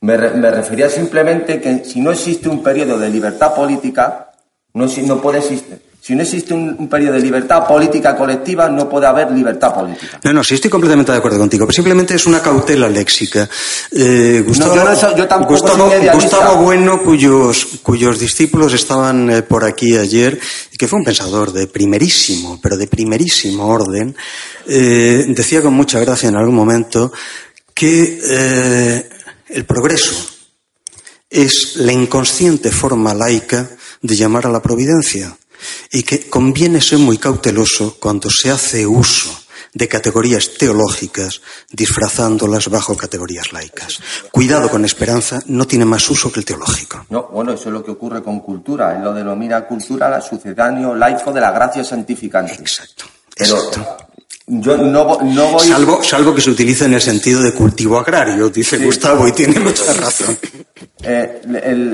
[0.00, 4.30] Me, refería simplemente que si no existe un periodo de libertad política,
[4.74, 9.30] no puede existir si no existe un, periodo de libertad política colectiva, no puede haber
[9.30, 10.18] libertad política.
[10.24, 13.48] No, no, sí estoy completamente de acuerdo contigo, pero simplemente es una cautela léxica.
[13.92, 14.74] Eh, Gustavo,
[15.46, 20.40] Gustavo, Bueno, cuyos, cuyos discípulos estaban eh, por aquí ayer,
[20.72, 24.16] y que fue un pensador de primerísimo, pero de primerísimo orden,
[24.66, 27.12] eh, decía con mucha gracia en algún momento
[27.72, 29.06] que
[29.48, 30.14] el progreso
[31.30, 35.36] es la inconsciente forma laica de llamar a la providencia
[35.90, 39.42] y que conviene ser muy cauteloso cuando se hace uso
[39.74, 41.40] de categorías teológicas
[41.70, 44.00] disfrazándolas bajo categorías laicas.
[44.30, 47.06] Cuidado con esperanza, no tiene más uso que el teológico.
[47.08, 48.94] No, bueno, eso es lo que ocurre con cultura.
[48.96, 52.54] Él lo denomina cultura la sucedáneo laico de la gracia santificante.
[52.54, 53.06] Exacto.
[54.60, 55.66] Yo no, voy...
[55.66, 59.58] Salvo, salvo que se utilice en el sentido de cultivo agrario, dice Gustavo, y tiene
[59.58, 60.36] mucha razón.
[61.02, 61.40] Eh,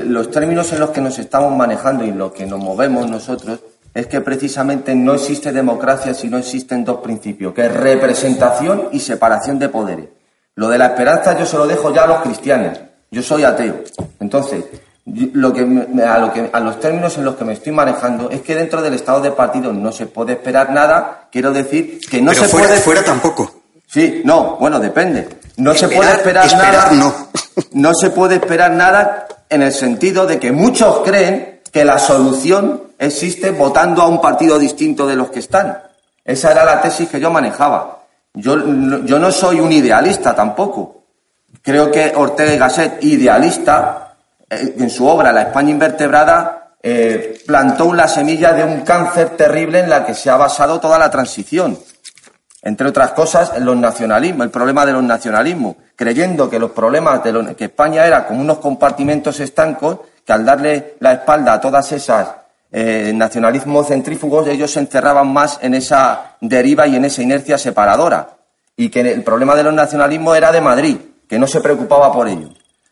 [0.07, 3.59] los términos en los que nos estamos manejando y en los que nos movemos nosotros
[3.93, 8.99] es que precisamente no existe democracia si no existen dos principios, que es representación y
[8.99, 10.09] separación de poderes.
[10.55, 12.77] Lo de la esperanza yo se lo dejo ya a los cristianos.
[13.09, 13.83] Yo soy ateo.
[14.19, 14.65] Entonces,
[15.33, 18.41] lo que, a, lo que, a los términos en los que me estoy manejando es
[18.41, 21.27] que dentro del estado de partido no se puede esperar nada.
[21.31, 22.79] Quiero decir que no se puede.
[22.79, 23.61] Fuera tampoco.
[23.87, 25.27] Sí, no, bueno, depende.
[25.57, 26.91] No se puede esperar, nada.
[26.91, 27.13] No.
[27.73, 32.83] no se puede esperar nada en el sentido de que muchos creen que la solución
[32.97, 35.79] existe votando a un partido distinto de los que están.
[36.23, 38.03] Esa era la tesis que yo manejaba.
[38.33, 38.55] Yo,
[39.05, 41.03] yo no soy un idealista tampoco.
[41.61, 44.08] Creo que Ortega y Gasset, idealista,
[44.49, 49.89] en su obra La España invertebrada, eh, plantó la semilla de un cáncer terrible en
[49.89, 51.77] la que se ha basado toda la transición.
[52.61, 57.23] Entre otras cosas, en los nacionalismos, el problema de los nacionalismos, creyendo que los problemas
[57.23, 61.91] de que España era como unos compartimentos estancos, que al darle la espalda a todas
[61.91, 62.29] esas
[62.71, 68.37] eh, nacionalismos centrífugos, ellos se encerraban más en esa deriva y en esa inercia separadora.
[68.75, 70.97] Y que el problema de los nacionalismos era de Madrid,
[71.27, 72.49] que no se preocupaba por ello.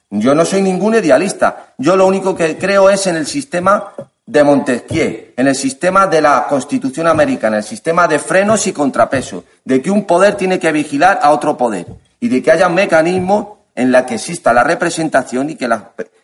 [0.09, 1.73] Yo no soy ningún idealista.
[1.77, 3.93] Yo lo único que creo es en el sistema
[4.25, 9.43] de Montesquieu, en el sistema de la Constitución americana, el sistema de frenos y contrapesos,
[9.63, 11.85] de que un poder tiene que vigilar a otro poder
[12.19, 15.69] y de que haya mecanismos en la que exista la representación y que,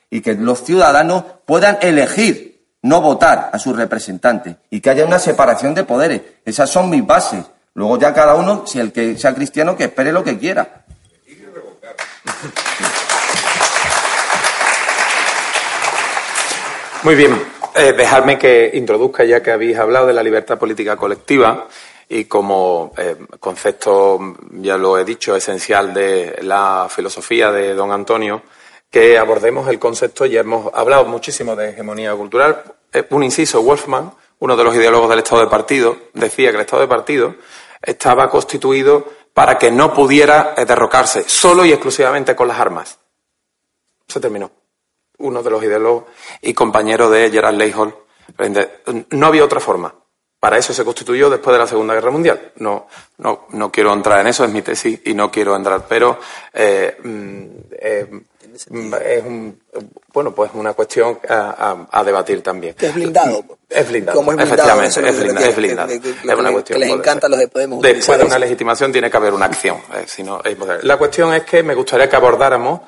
[0.09, 5.19] y que los ciudadanos puedan elegir, no votar a sus representantes y que haya una
[5.19, 6.21] separación de poderes.
[6.43, 7.45] Esas son mis bases.
[7.75, 10.83] Luego ya cada uno, si el que sea cristiano, que espere lo que quiera.
[17.03, 17.37] Muy bien,
[17.75, 21.67] eh, dejadme que introduzca, ya que habéis hablado de la libertad política colectiva
[22.07, 28.43] y como eh, concepto, ya lo he dicho, esencial de la filosofía de don Antonio,
[28.89, 32.63] que abordemos el concepto, ya hemos hablado muchísimo de hegemonía cultural.
[32.93, 36.61] Eh, un inciso, Wolfman, uno de los ideólogos del Estado de Partido, decía que el
[36.61, 37.35] Estado de Partido
[37.81, 42.97] estaba constituido para que no pudiera derrocarse solo y exclusivamente con las armas.
[44.07, 44.62] Se terminó
[45.17, 46.05] uno de los ideólogos
[46.41, 47.95] y compañero de Gerard Hall.
[49.11, 49.93] No había otra forma.
[50.39, 52.51] Para eso se constituyó después de la Segunda Guerra Mundial.
[52.57, 52.87] No,
[53.19, 56.19] no, no quiero entrar en eso, es mi tesis y no quiero entrar, pero
[56.53, 57.45] eh, mm,
[57.79, 58.07] eh,
[58.53, 58.67] es
[59.23, 59.57] un,
[60.13, 62.75] bueno, pues una cuestión a, debatir también.
[62.77, 63.57] es blindado.
[63.69, 65.89] Es blindado, efectivamente, es blindado.
[65.93, 66.79] Es, una cuestión.
[66.79, 67.81] Que les encanta los de Podemos.
[67.81, 69.77] Después de una legitimación tiene que haber una acción.
[69.95, 70.41] Eh, si no,
[70.81, 72.81] la cuestión es que me gustaría que abordáramos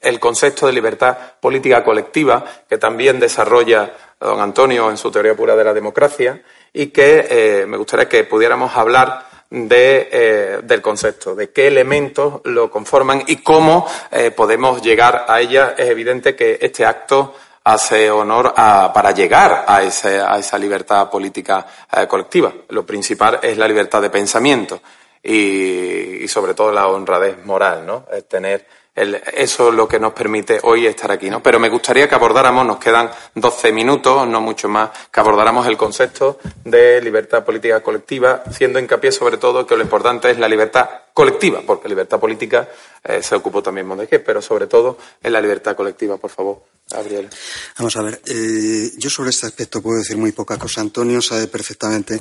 [0.00, 5.54] el concepto de libertad política colectiva que también desarrolla don Antonio en su teoría pura
[5.54, 11.34] de la democracia y que eh, me gustaría que pudiéramos hablar de, eh, del concepto,
[11.34, 15.74] de qué elementos lo conforman y cómo eh, podemos llegar a ella.
[15.78, 21.10] Es evidente que este acto hace honor a, para llegar a, ese, a esa libertad
[21.10, 21.66] política
[22.08, 22.52] colectiva.
[22.70, 24.80] Lo principal es la libertad de pensamiento
[25.22, 28.06] y, y sobre todo la honradez moral, ¿no?
[28.10, 28.66] Es tener
[28.98, 31.42] eso es lo que nos permite hoy estar aquí, ¿no?
[31.42, 35.76] Pero me gustaría que abordáramos, nos quedan 12 minutos, no mucho más, que abordáramos el
[35.76, 40.88] concepto de libertad política colectiva, haciendo hincapié sobre todo que lo importante es la libertad
[41.12, 42.68] colectiva, porque libertad política
[43.04, 46.62] eh, se ocupó también Montesquieu, pero sobre todo en la libertad colectiva, por favor.
[46.90, 47.28] Gabriel.
[47.76, 50.80] Vamos a ver, eh, yo sobre este aspecto puedo decir muy poca cosa.
[50.80, 52.18] Antonio sabe perfectamente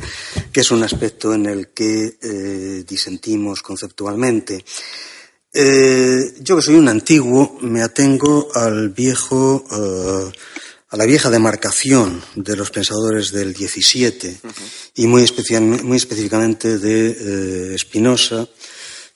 [0.52, 4.66] que es un aspecto en el que eh, disentimos conceptualmente.
[5.60, 10.32] Eh, yo que soy un antiguo, me atengo al viejo, eh,
[10.90, 14.40] a la vieja demarcación de los pensadores del 17
[14.98, 15.26] y muy,
[15.82, 18.48] muy específicamente de eh, Spinoza,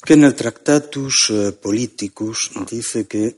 [0.03, 1.31] que en el Tractatus
[1.61, 3.37] Politicus dice que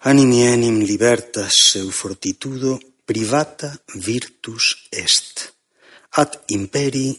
[0.00, 2.76] animi enim libertas seu fortitudo
[3.08, 5.48] privata virtus est,
[6.12, 7.16] ad imperi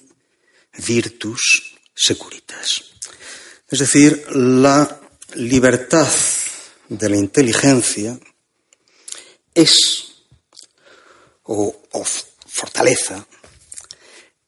[0.85, 2.93] virtus securitas.
[3.69, 4.98] Es decir, la
[5.35, 6.09] libertad
[6.87, 8.19] de la inteligencia
[9.53, 10.23] es,
[11.43, 11.75] o,
[12.47, 13.25] fortaleza,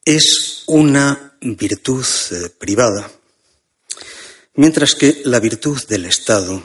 [0.04, 3.10] es una virtud eh, privada,
[4.54, 6.62] mientras que la virtud del Estado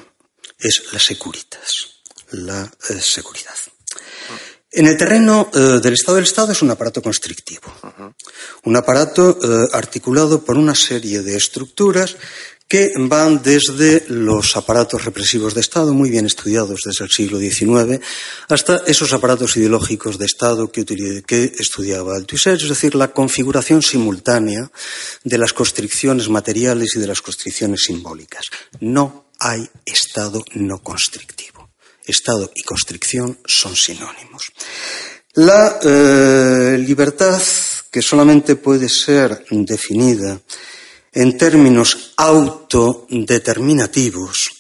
[0.60, 2.02] es la securitas,
[2.32, 3.56] la eh, seguridad.
[4.72, 7.74] En el terreno eh, del Estado, del Estado es un aparato constrictivo,
[8.64, 12.18] un aparato eh, articulado por una serie de estructuras
[12.68, 18.04] que van desde los aparatos represivos de Estado, muy bien estudiados desde el siglo XIX,
[18.50, 24.70] hasta esos aparatos ideológicos de Estado que, que estudiaba Althusser, es decir, la configuración simultánea
[25.24, 28.46] de las constricciones materiales y de las constricciones simbólicas.
[28.82, 31.70] No hay Estado no constrictivo.
[32.06, 34.52] Estado y constricción son sinónimos.
[35.36, 37.42] La eh, libertad,
[37.92, 40.40] que solamente puede ser definida
[41.18, 44.58] en términos autodeterminativos,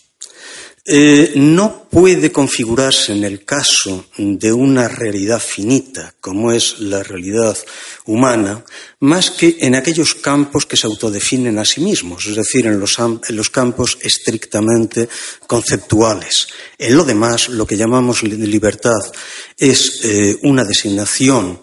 [0.89, 7.55] eh, no puede configurarse en el caso de una realidad finita, como es la realidad
[8.05, 8.66] humana,
[9.01, 13.49] más que en aquellos campos que se autodefinen a sí mismos, es decir, en los,
[13.51, 15.08] campos estrictamente
[15.45, 16.47] conceptuales.
[16.80, 19.01] En lo demás, lo que llamamos libertad
[19.58, 21.60] es eh, una designación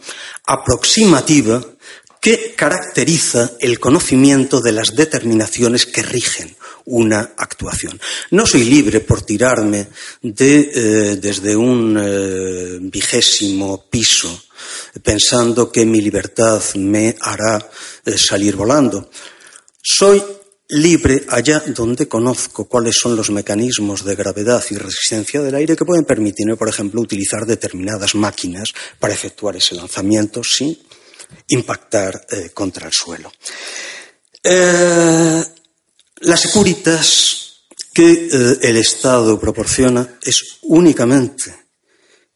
[0.46, 1.64] aproximativa
[2.24, 6.56] que caracteriza el conocimiento de las determinaciones que rigen
[6.86, 8.00] una actuación.
[8.30, 9.88] No soy libre por tirarme
[10.22, 14.42] de, eh, desde un eh, vigésimo piso
[15.02, 17.58] pensando que mi libertad me hará
[18.06, 19.10] eh, salir volando.
[19.82, 20.22] Soy
[20.68, 25.84] libre allá donde conozco cuáles son los mecanismos de gravedad y resistencia del aire que
[25.84, 30.74] pueden permitirme, por ejemplo, utilizar determinadas máquinas para efectuar ese lanzamiento sin
[31.48, 33.30] impactar contra el suelo.
[36.24, 37.44] Las securitas
[37.92, 41.54] que eh, el Estado proporciona es únicamente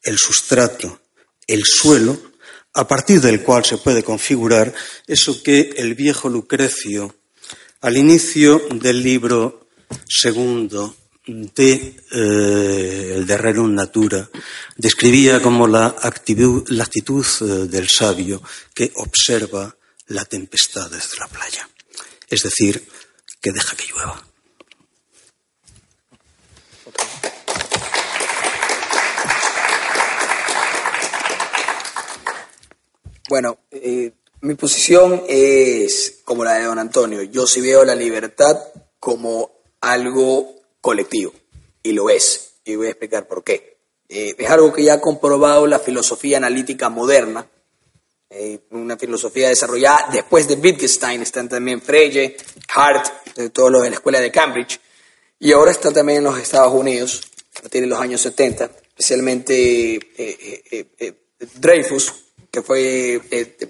[0.03, 1.01] el sustrato,
[1.47, 2.16] el suelo,
[2.74, 4.72] a partir del cual se puede configurar
[5.07, 7.16] eso que el viejo Lucrecio,
[7.80, 9.66] al inicio del libro
[10.07, 10.95] segundo
[11.29, 14.31] de eh, el de Natura,
[14.76, 18.43] describía como la actitud, la actitud eh, del sabio
[18.74, 19.76] que observa
[20.07, 21.68] la tempestad desde la playa.
[22.29, 22.83] Es decir,
[23.43, 24.24] que deja que llueva.
[33.29, 37.22] Bueno, eh, mi posición es como la de don Antonio.
[37.24, 38.57] Yo sí veo la libertad
[38.99, 39.51] como
[39.83, 41.33] algo colectivo,
[41.83, 43.79] y lo es, y voy a explicar por qué.
[44.09, 47.47] Eh, es algo que ya ha comprobado la filosofía analítica moderna,
[48.31, 52.37] eh, una filosofía desarrollada después de Wittgenstein, están también Frege,
[52.74, 54.81] Hart, de todos los de la escuela de Cambridge,
[55.39, 57.22] y ahora está también en los Estados Unidos,
[57.57, 61.12] a partir de los años 70, especialmente eh, eh,
[61.55, 62.12] Dreyfus,
[62.51, 63.20] que fue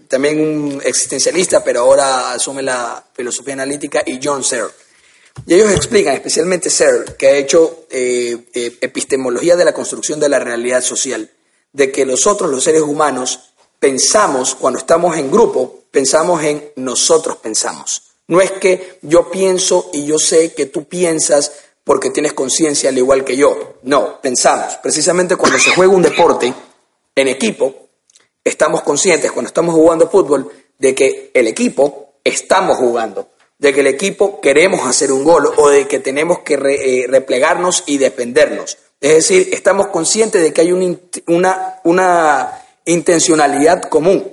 [0.09, 4.88] también un existencialista, pero ahora asume la filosofía analítica, y John Searle.
[5.47, 10.83] Y ellos explican, especialmente Searle, que ha hecho epistemología de la construcción de la realidad
[10.83, 11.31] social,
[11.73, 18.03] de que nosotros, los seres humanos, pensamos, cuando estamos en grupo, pensamos en nosotros pensamos.
[18.27, 21.53] No es que yo pienso y yo sé que tú piensas
[21.85, 23.79] porque tienes conciencia al igual que yo.
[23.85, 24.75] No, pensamos.
[24.83, 26.53] Precisamente cuando se juega un deporte
[27.15, 27.89] en equipo,
[28.45, 33.89] estamos conscientes, cuando estamos jugando fútbol, de que el equipo estamos jugando, de que el
[33.89, 38.79] equipo queremos hacer un gol o de que tenemos que eh, replegarnos y defendernos.
[39.01, 44.29] Es decir, estamos conscientes de que hay una, una intencionalidad común,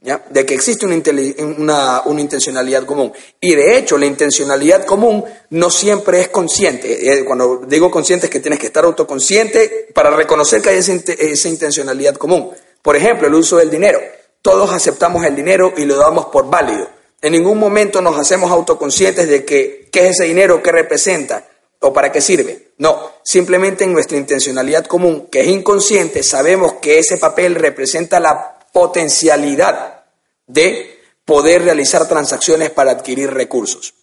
[0.00, 0.24] ¿ya?
[0.30, 3.12] de que existe una, una, intencionalidad común.
[3.40, 7.12] Y de hecho, la intencionalidad común no siempre es consciente.
[7.12, 11.48] Eh, cuando digo consciente es que tienes que estar autoconsciente para reconocer que hay esa
[11.48, 12.50] intencionalidad común.
[12.80, 14.00] Por ejemplo, el uso del dinero.
[14.40, 16.88] Todos aceptamos el dinero y lo damos por válido.
[17.24, 21.48] En ningún momento nos hacemos autoconscientes de que qué es ese dinero, qué representa
[21.80, 22.72] o para qué sirve.
[22.76, 28.58] No, simplemente en nuestra intencionalidad común, que es inconsciente, sabemos que ese papel representa la
[28.74, 30.04] potencialidad
[30.46, 33.94] de poder realizar transacciones para adquirir recursos.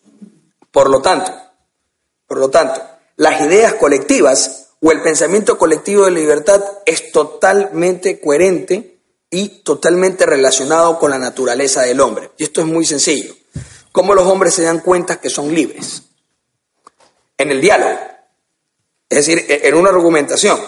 [0.72, 1.32] Por lo tanto,
[2.26, 2.82] por lo tanto,
[3.18, 8.91] las ideas colectivas o el pensamiento colectivo de libertad es totalmente coherente
[9.32, 12.32] y totalmente relacionado con la naturaleza del hombre.
[12.38, 13.34] Y esto es muy sencillo.
[13.94, 16.04] ¿Cómo los hombres se dan cuenta que son libres?
[17.38, 17.98] En el diálogo.
[19.10, 20.60] Es decir, e, en una argumentación.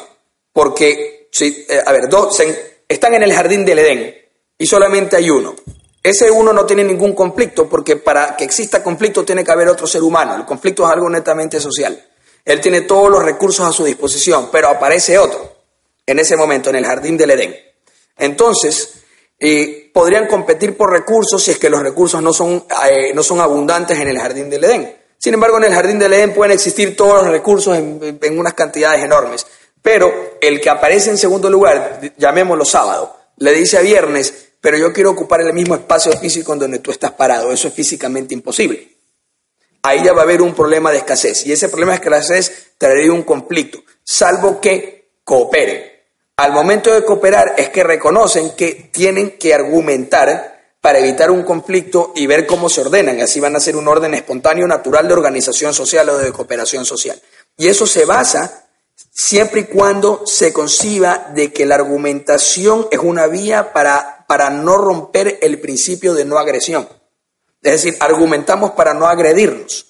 [0.54, 2.42] Porque, si, eh, a ver, dos
[2.88, 4.16] están en el jardín del Edén
[4.58, 5.56] y solamente hay uno.
[6.02, 9.88] Ese uno no tiene ningún conflicto porque para que exista conflicto tiene que haber otro
[9.88, 10.36] ser humano.
[10.36, 12.02] El conflicto es algo netamente social.
[12.46, 15.54] Él tiene todos los recursos a su disposición, pero aparece otro
[16.06, 17.73] en ese momento en el jardín del Edén.
[18.18, 19.04] Entonces,
[19.40, 23.42] eh, podrían competir por recursos si es que los recursos no son, eh, no son
[23.42, 24.96] abundantes en el jardín del Edén.
[25.18, 29.04] Sin embargo, en el jardín del Edén pueden existir todos los recursos en, unas cantidades
[29.04, 29.46] enormes.
[29.82, 34.92] Pero el que aparece en segundo lugar, llamémoslo sábado, le dice a viernes, pero yo
[34.92, 37.52] quiero ocupar el mismo espacio físico en donde tú estás parado.
[37.52, 38.98] Eso es físicamente imposible.
[39.82, 41.46] Ahí ya va a haber un problema de escasez.
[41.46, 45.93] Y ese problema de escasez traería un conflicto, salvo que cooperen.
[46.36, 52.12] Al momento de cooperar es que reconocen que tienen que argumentar para evitar un conflicto
[52.16, 53.22] y ver cómo se ordenan.
[53.22, 57.22] Así van a ser un orden espontáneo, natural de organización social o de cooperación social.
[57.56, 58.66] Y eso se basa
[59.12, 64.78] siempre y cuando se conciba de que la argumentación es una vía para, para no
[64.78, 66.90] romper el principio de no agresión.
[67.62, 69.86] Es decir, argumentamos para no agredirnos.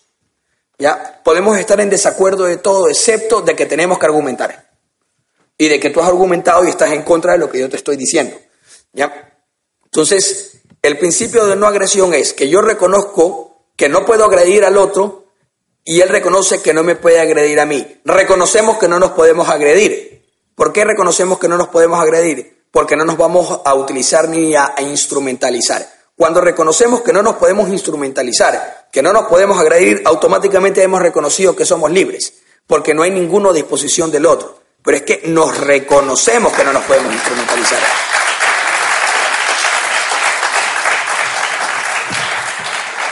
[0.77, 1.21] ¿ya?
[1.23, 4.62] Podemos estar en desacuerdo de todo, excepto de que tenemos que argumentar.
[5.63, 7.77] Y de que tú has argumentado y estás en contra de lo que yo te
[7.77, 8.35] estoy diciendo.
[8.91, 9.39] ¿ya?
[9.85, 14.77] Entonces, el principio de no agresión es que yo reconozco que no puedo agredir al
[14.77, 15.27] otro
[15.85, 18.01] y él reconoce que no me puede agredir a mí.
[18.03, 20.25] Reconocemos que no nos podemos agredir.
[20.53, 22.65] ¿Por qué reconocemos que no nos podemos agredir?
[22.69, 25.87] Porque no nos vamos a utilizar ni a, instrumentalizar.
[26.13, 31.55] Cuando reconocemos que no nos podemos instrumentalizar, que no nos podemos agredir, automáticamente hemos reconocido
[31.55, 32.33] que somos libres,
[32.67, 34.62] porque no hay ninguna disposición del otro.
[34.83, 37.79] Pero es que nos reconocemos que no nos podemos instrumentalizar.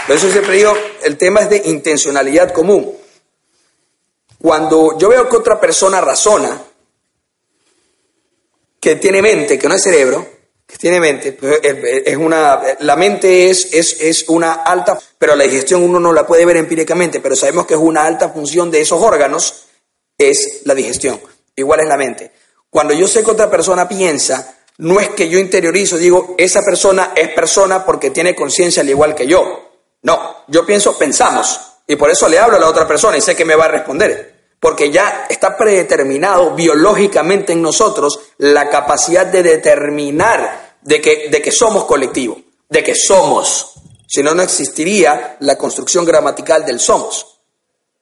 [0.06, 2.94] Por eso siempre digo, el tema es de intencionalidad común.
[4.42, 6.62] Cuando yo veo que otra persona razona,
[8.78, 10.28] que tiene mente, que no es cerebro,
[10.66, 15.46] que tiene mente, pues, es una, la mente es, es, es una alta, pero la
[15.46, 18.82] digestión uno no la puede ver empíricamente, pero sabemos que es una alta función de
[18.82, 19.68] esos órganos,
[20.18, 21.22] es la digestión.
[21.62, 22.32] Igual es la mente.
[22.70, 27.14] Cuando yo sé que otra persona piensa, no es que yo interiorizo, digo, esa persona
[27.16, 29.72] es persona porque tiene conciencia al igual que yo.
[30.04, 33.36] No, yo pienso, pensamos, y por eso le hablo a la otra persona y sé
[33.36, 39.42] que me va a responder porque ya está predeterminado biológicamente en nosotros la capacidad de
[39.42, 42.40] determinar de que, de que somos colectivo,
[42.70, 43.74] de que somos.
[44.08, 47.40] Si no, no existiría la construcción gramatical del somos.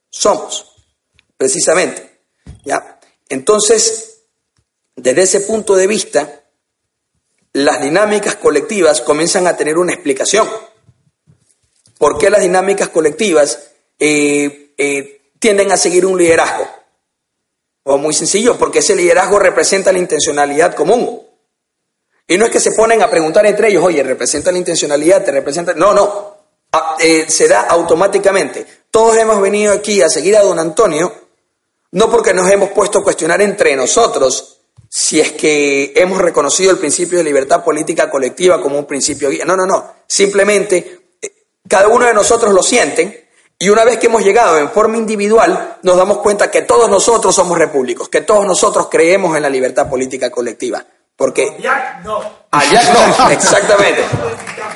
[0.10, 0.66] Somos,
[1.38, 2.24] precisamente.
[2.66, 2.99] ¿ya?
[3.30, 4.24] Entonces,
[4.96, 6.44] desde ese punto de vista,
[7.54, 10.48] las dinámicas colectivas comienzan a tener una explicación.
[11.98, 13.60] ¿Por qué las dinámicas colectivas
[14.00, 16.68] eh, eh, tienden a seguir un liderazgo.
[17.84, 21.22] O muy sencillo, porque ese liderazgo representa la intencionalidad común.
[22.28, 25.32] Y no es que se ponen a preguntar entre ellos, oye, representa la intencionalidad, te
[25.32, 25.74] representa...
[25.74, 26.36] No, no,
[26.72, 28.66] ah, eh, se da automáticamente.
[28.92, 31.12] Todos hemos venido aquí a seguir a don Antonio,
[31.92, 36.78] no porque nos hemos puesto a cuestionar entre nosotros si es que hemos reconocido el
[36.78, 39.46] principio de libertad política colectiva como un principio guía.
[39.46, 39.94] No, no, no.
[40.08, 41.32] Simplemente eh,
[41.68, 43.30] cada uno de nosotros lo sienten
[43.62, 47.36] y una vez que hemos llegado en forma individual, nos damos cuenta que todos nosotros
[47.36, 50.84] somos repúblicos, que todos nosotros creemos en la libertad política colectiva.
[51.16, 51.58] Porque...
[51.60, 52.22] Jack no.
[52.52, 54.06] A Jack no, exactamente.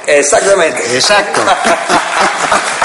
[0.06, 0.96] Exactamente.
[0.96, 1.42] Exacto.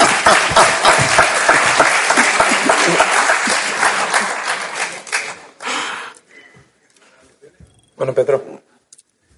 [7.98, 8.42] Bueno, Pedro.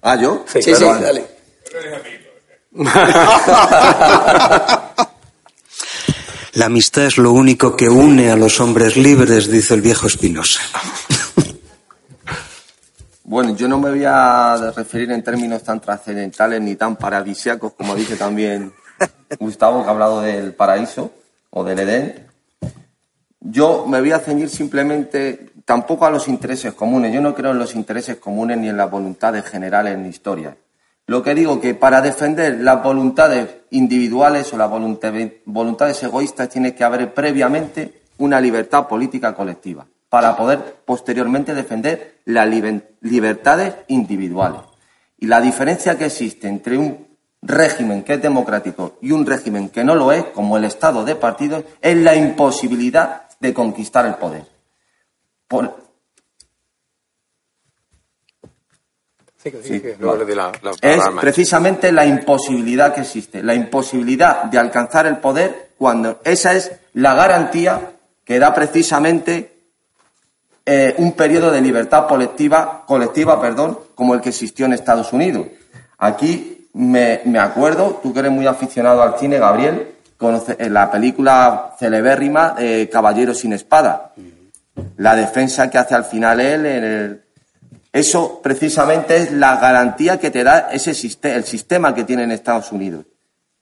[0.03, 0.45] ¿Ah, yo?
[0.47, 1.25] Sí, sí, sí dale.
[6.53, 10.61] La amistad es lo único que une a los hombres libres, dice el viejo Espinosa.
[13.23, 17.95] Bueno, yo no me voy a referir en términos tan trascendentales ni tan paradisíacos como
[17.95, 18.73] dice también
[19.39, 21.11] Gustavo, que ha hablado del paraíso
[21.49, 22.27] o del Edén.
[23.39, 27.13] Yo me voy a ceñir simplemente tampoco a los intereses comunes.
[27.13, 30.57] Yo no creo en los intereses comunes ni en las voluntades generales en la historia.
[31.07, 36.83] Lo que digo que para defender las voluntades individuales o las voluntades egoístas tiene que
[36.83, 42.49] haber previamente una libertad política colectiva para poder posteriormente defender las
[42.99, 44.59] libertades individuales.
[45.19, 47.07] Y la diferencia que existe entre un
[47.41, 51.15] régimen que es democrático y un régimen que no lo es, como el Estado de
[51.15, 54.51] partidos, es la imposibilidad de conquistar el poder.
[60.81, 66.71] Es precisamente la imposibilidad que existe, la imposibilidad de alcanzar el poder cuando esa es
[66.93, 67.93] la garantía
[68.23, 69.51] que da precisamente
[70.65, 75.47] eh, un periodo de libertad colectiva, colectiva perdón, como el que existió en Estados Unidos.
[75.97, 81.75] Aquí me, acuerdo, tú que eres muy aficionado al cine, Gabriel, conoce, en la película
[81.79, 84.13] celebérrima eh, Caballero sin Espada.
[84.97, 87.23] La defensa que hace al final él el,
[87.93, 90.91] eso precisamente es la garantía que te da ese
[91.23, 93.05] el sistema que tiene en Estados Unidos,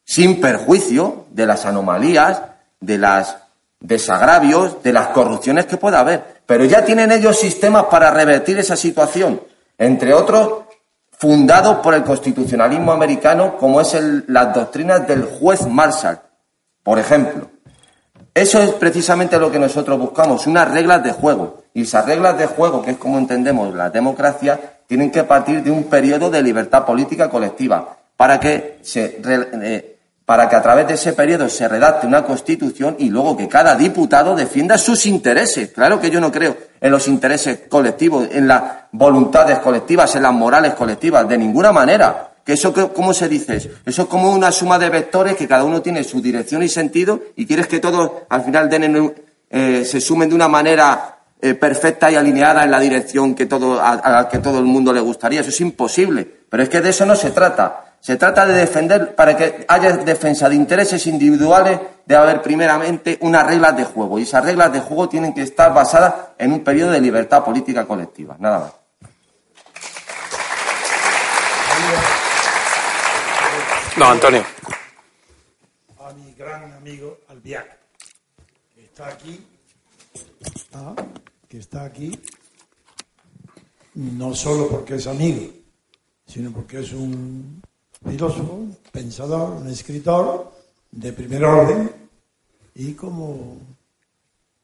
[0.03, 2.41] sin perjuicio de las anomalías,
[2.79, 3.35] de los
[3.79, 6.41] desagravios, de las corrupciones que pueda haber.
[6.45, 9.41] Pero ya tienen ellos sistemas para revertir esa situación,
[9.77, 10.65] entre otros
[11.17, 16.19] fundados por el constitucionalismo americano, como es las doctrinas del juez Marshall,
[16.83, 17.49] por ejemplo.
[18.33, 21.63] Eso es precisamente lo que nosotros buscamos, unas reglas de juego.
[21.73, 25.71] Y esas reglas de juego, que es como entendemos la democracia, tienen que partir de
[25.71, 30.95] un periodo de libertad política colectiva para que, se, eh, para que a través de
[30.95, 35.71] ese periodo se redacte una constitución y luego que cada diputado defienda sus intereses.
[35.71, 40.33] Claro que yo no creo en los intereses colectivos, en las voluntades colectivas, en las
[40.33, 43.69] morales colectivas, de ninguna manera Que eso, ¿cómo se dice eso?
[43.85, 47.21] Eso es como una suma de vectores que cada uno tiene su dirección y sentido
[47.35, 48.67] y quieres que todos al final
[49.51, 53.79] eh, se sumen de una manera eh, perfecta y alineada en la dirección que todo,
[53.79, 55.41] a, a, que todo el mundo le gustaría.
[55.41, 56.27] Eso es imposible.
[56.49, 57.93] Pero es que de eso no se trata.
[57.99, 63.45] Se trata de defender, para que haya defensa de intereses individuales, de haber primeramente unas
[63.45, 64.17] reglas de juego.
[64.17, 67.85] Y esas reglas de juego tienen que estar basadas en un periodo de libertad política
[67.85, 68.37] colectiva.
[68.39, 68.88] Nada más.
[73.99, 74.45] No, Antonio.
[75.99, 77.77] A mi gran amigo Albiac,
[78.73, 79.45] que está aquí,
[80.71, 80.95] ah,
[81.49, 82.17] que está aquí,
[83.95, 85.51] no solo porque es amigo,
[86.25, 87.61] sino porque es un
[88.07, 90.49] filósofo, un pensador, un escritor
[90.91, 91.91] de primer orden,
[92.75, 93.57] y como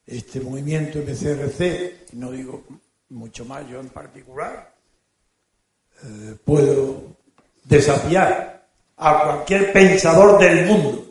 [0.08, 2.64] este movimiento MCRC, no digo
[3.10, 4.74] mucho más yo en particular,
[6.04, 7.18] eh, puedo
[7.66, 8.55] desafiar
[8.98, 11.06] a cualquier pensador del mundo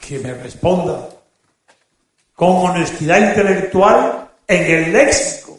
[0.00, 1.08] que me responda
[2.34, 5.58] con honestidad intelectual en el léxico.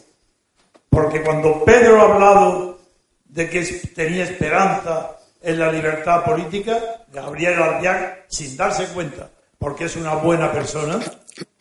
[0.90, 2.78] Porque cuando Pedro ha hablado
[3.24, 3.62] de que
[3.94, 6.78] tenía esperanza en la libertad política,
[7.12, 9.28] Gabriel Albiac, sin darse cuenta,
[9.58, 11.00] porque es una buena persona,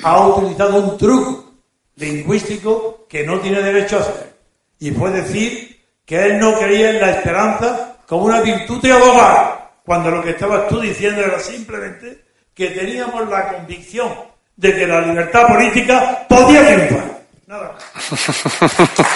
[0.04, 1.54] ha utilizado un truco
[1.96, 4.34] lingüístico que no tiene derecho a hacer.
[4.80, 9.72] Y fue decir que él no creía en la esperanza como una virtud de abogar,
[9.84, 14.14] cuando lo que estabas tú diciendo era simplemente que teníamos la convicción
[14.56, 17.22] de que la libertad política podía triunfar.
[17.48, 17.84] Nada más.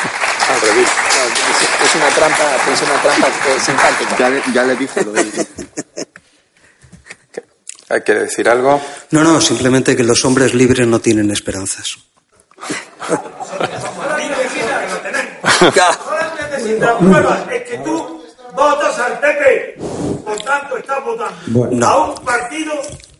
[1.83, 2.43] Es una trampa,
[2.73, 4.17] es una trampa eh, simpática.
[4.17, 5.25] Ya le, ya le dije lo de...
[7.89, 8.81] ¿Hay que decir algo?
[9.11, 11.99] No, no, simplemente que los hombres libres no tienen esperanzas.
[16.51, 18.16] necesitas pruebas, es que tú
[18.57, 19.75] votas al PP.
[20.25, 21.87] Por tanto, estás votando Bueno.
[21.87, 22.73] a un partido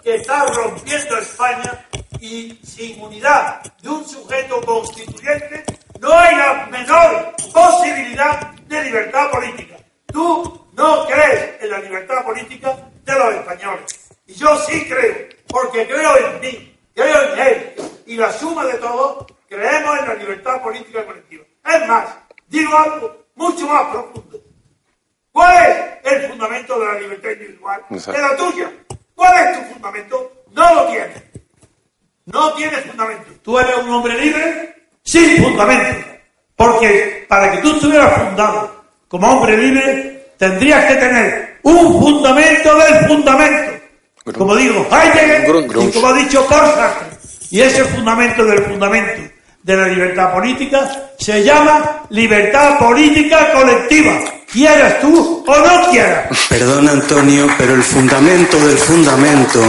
[0.03, 1.85] que está rompiendo España
[2.19, 5.63] y sin unidad de un sujeto constituyente
[5.99, 9.77] no hay la menor posibilidad de libertad política.
[10.07, 14.09] Tú no crees en la libertad política de los españoles.
[14.25, 17.73] Y yo sí creo, porque creo en mí, creo en él.
[18.07, 21.43] Y la suma de todo, creemos en la libertad política colectiva.
[21.65, 22.05] Es más,
[22.47, 24.46] digo algo mucho más profundo.
[25.37, 27.79] ¿Cuál es el fundamento de la libertad individual?
[27.91, 28.09] Sé.
[28.09, 28.71] Es la tuya.
[29.13, 30.31] ¿Cuál es tu fundamento?
[30.51, 31.23] No lo tienes.
[32.25, 33.25] No tienes fundamento.
[33.43, 36.07] Tú eres un hombre libre sin fundamento.
[36.55, 43.05] Porque para que tú estuvieras fundado como hombre libre, tendrías que tener un fundamento del
[43.05, 43.71] fundamento.
[44.35, 45.87] Como digo, Heidegger Grun, grun.
[45.87, 47.15] y como ha dicho Sartre.
[47.51, 49.21] Y ese fundamento del fundamento
[49.67, 54.23] de la libertad política se llama libertad política colectiva.
[54.49, 56.29] Quieras tú o no quieras.
[56.47, 59.59] Perdón, Antonio, pero el fundamento del fundamento,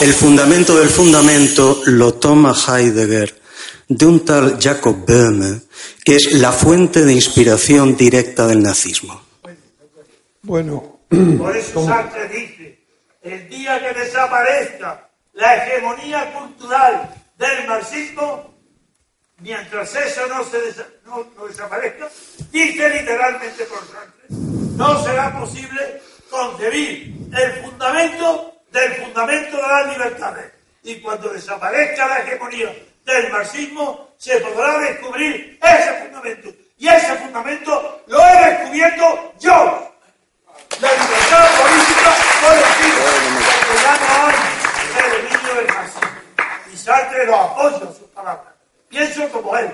[0.00, 3.40] el fundamento del fundamento lo toma Heidegger
[3.86, 5.60] de un tal Jacob Böhme,
[6.04, 9.22] que es la fuente de inspiración directa del nazismo.
[10.42, 10.98] Bueno,
[11.38, 12.80] por eso Sartre dice,
[13.22, 17.08] el día que desaparezca la hegemonía cultural
[17.38, 18.55] del marxismo,
[19.38, 22.08] mientras eso no, se desa- no- desaparezca,
[22.50, 30.52] dice literalmente por Sartre, no será posible concebir el fundamento del fundamento de las libertades.
[30.82, 36.48] Y cuando desaparezca la hegemonía del marxismo, se podrá descubrir ese fundamento.
[36.78, 39.92] Y ese fundamento lo he descubierto yo.
[40.80, 43.04] La libertad política colectiva,
[43.66, 44.34] que no hay
[44.98, 46.08] el dominio del marxismo.
[46.72, 48.52] Y Sartre lo apoya sus palabras.
[48.96, 49.68] Pienso como él,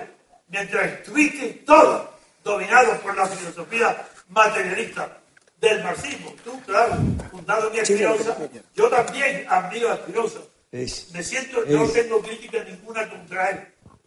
[0.49, 2.09] mientras estuviste todos
[2.43, 5.17] dominados por la filosofía materialista
[5.61, 6.35] del marxismo.
[6.43, 6.97] Tú, claro,
[7.31, 8.37] fundado en Espinosa,
[8.75, 10.41] yo también admiro a Espinosa.
[10.73, 13.61] Me siento, no tengo crítica ninguna contra él.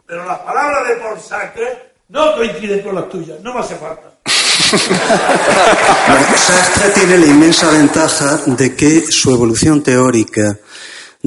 [0.05, 4.11] Pero las palabras de Paul Sartre no coinciden con las tuyas, no me hace falta.
[6.35, 10.57] Sartre tiene la inmensa ventaja de que su evolución teórica,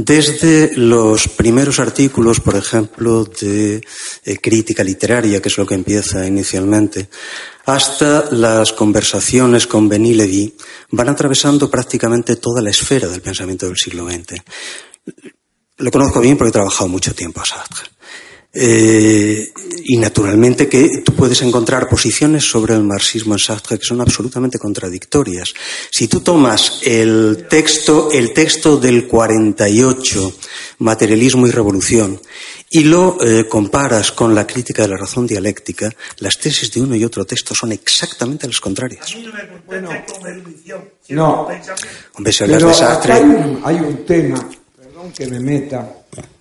[0.01, 3.83] desde los primeros artículos, por ejemplo, de
[4.25, 7.09] eh, crítica literaria, que es lo que empieza inicialmente,
[7.66, 10.55] hasta las conversaciones con Levy,
[10.93, 14.41] van atravesando prácticamente toda la esfera del pensamiento del siglo XX.
[15.79, 17.98] Lo conozco bien porque he trabajado mucho tiempo a Sartre.
[18.53, 19.53] Eh,
[19.85, 24.59] y naturalmente que tú puedes encontrar posiciones sobre el marxismo en Sartre que son absolutamente
[24.59, 25.53] contradictorias.
[25.91, 30.33] Si tú tomas el texto, el texto del 48,
[30.79, 32.20] Materialismo y Revolución,
[32.70, 36.97] y lo eh, comparas con la crítica de la razón dialéctica, las tesis de uno
[36.97, 39.15] y otro texto son exactamente las contrarias.
[39.66, 40.89] Bueno, con erudición.
[41.11, 41.49] No.
[42.15, 45.98] Hombre, si hablas Pero de Sartre, hay un, hay un tema, perdón que me meta,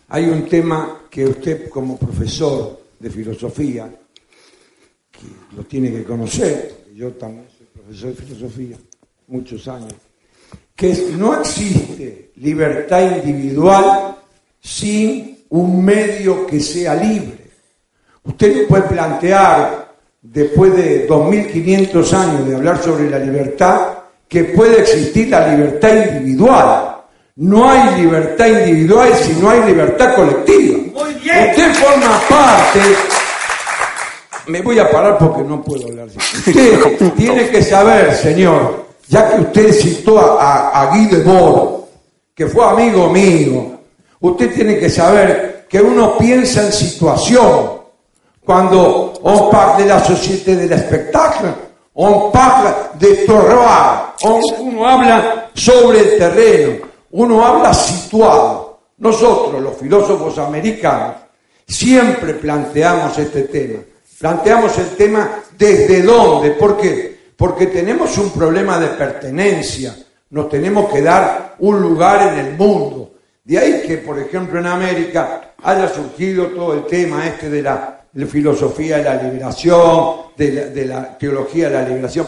[0.10, 3.94] hay un tema que usted como profesor de filosofía,
[5.12, 8.78] que lo tiene que conocer, yo también soy profesor de filosofía,
[9.28, 9.94] muchos años,
[10.76, 14.16] que es, no existe libertad individual
[14.62, 17.48] sin un medio que sea libre.
[18.24, 23.98] Usted puede plantear, después de 2500 años de hablar sobre la libertad,
[24.28, 26.97] que puede existir la libertad individual.
[27.38, 30.78] No hay libertad individual si no hay libertad colectiva.
[30.94, 31.50] Muy bien.
[31.52, 32.80] Usted forma parte.
[34.48, 36.08] Me voy a parar porque no puedo hablar.
[36.08, 41.82] Usted tiene que saber, señor, ya que usted citó a, a, a Guy Debord,
[42.34, 43.78] que fue amigo mío,
[44.22, 47.78] usted tiene que saber que uno piensa en situación.
[48.44, 51.54] Cuando on parle de la société del espectáculo,
[51.96, 58.80] on parle de terroir, on- uno habla sobre el terreno, uno habla situado.
[59.00, 61.16] Nosotros, los filósofos americanos,
[61.68, 63.80] siempre planteamos este tema.
[64.20, 67.18] Planteamos el tema desde dónde, ¿por qué?
[67.36, 69.96] Porque tenemos un problema de pertenencia,
[70.30, 73.14] nos tenemos que dar un lugar en el mundo.
[73.44, 78.02] De ahí que, por ejemplo, en América haya surgido todo el tema este de la,
[78.28, 82.28] filosofía de la liberación, de la, de la teología de la liberación,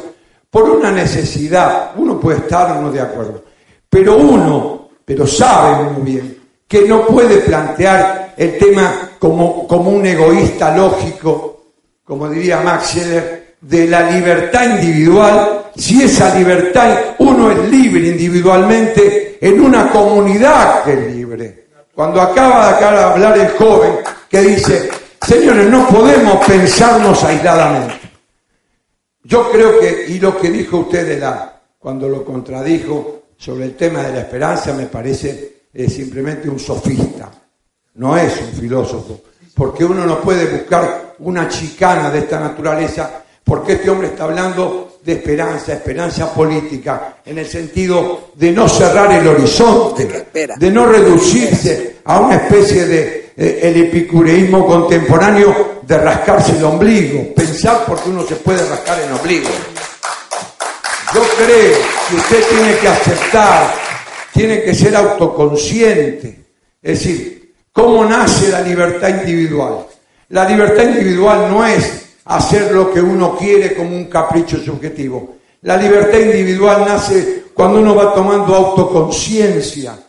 [0.50, 1.92] por una necesidad.
[1.96, 3.44] Uno puede estar o no de acuerdo,
[3.90, 6.38] pero uno, pero sabe uno bien,
[6.68, 11.64] que no puede plantear el tema como, como un egoísta lógico,
[12.04, 19.38] como diría Max Scheler, de la libertad individual, si esa libertad uno es libre individualmente
[19.42, 21.68] en una comunidad que es libre.
[21.94, 23.96] Cuando acaba de hablar el joven
[24.30, 24.90] que dice,
[25.22, 27.96] señores, no podemos pensarnos aisladamente.
[29.24, 33.76] Yo creo que, y lo que dijo usted de la, cuando lo contradijo sobre el
[33.76, 37.32] tema de la esperanza, me parece eh, simplemente un sofista,
[37.96, 39.22] no es un filósofo,
[39.56, 45.00] porque uno no puede buscar una chicana de esta naturaleza, porque este hombre está hablando
[45.02, 50.26] de esperanza, esperanza política, en el sentido de no cerrar el horizonte,
[50.58, 57.34] de no reducirse a una especie de eh, el epicureísmo contemporáneo de rascarse el ombligo,
[57.34, 59.48] pensar porque uno se puede rascar el ombligo.
[61.14, 63.74] Yo creo usted tiene que aceptar,
[64.34, 66.44] tiene que ser autoconsciente.
[66.82, 69.86] Es decir, ¿cómo nace la libertad individual?
[70.30, 75.36] La libertad individual no es hacer lo que uno quiere como un capricho subjetivo.
[75.62, 80.00] La libertad individual nace cuando uno va tomando autoconciencia,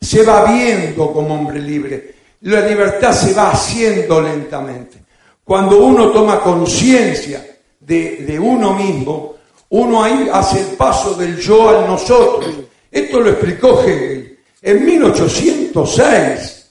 [0.00, 2.14] se va viendo como hombre libre.
[2.42, 5.04] La libertad se va haciendo lentamente.
[5.44, 7.46] Cuando uno toma conciencia
[7.78, 9.35] de uno mismo,
[9.68, 12.54] uno ahí hace el paso del yo al nosotros.
[12.90, 16.66] Esto lo explicó Hegel en 1806.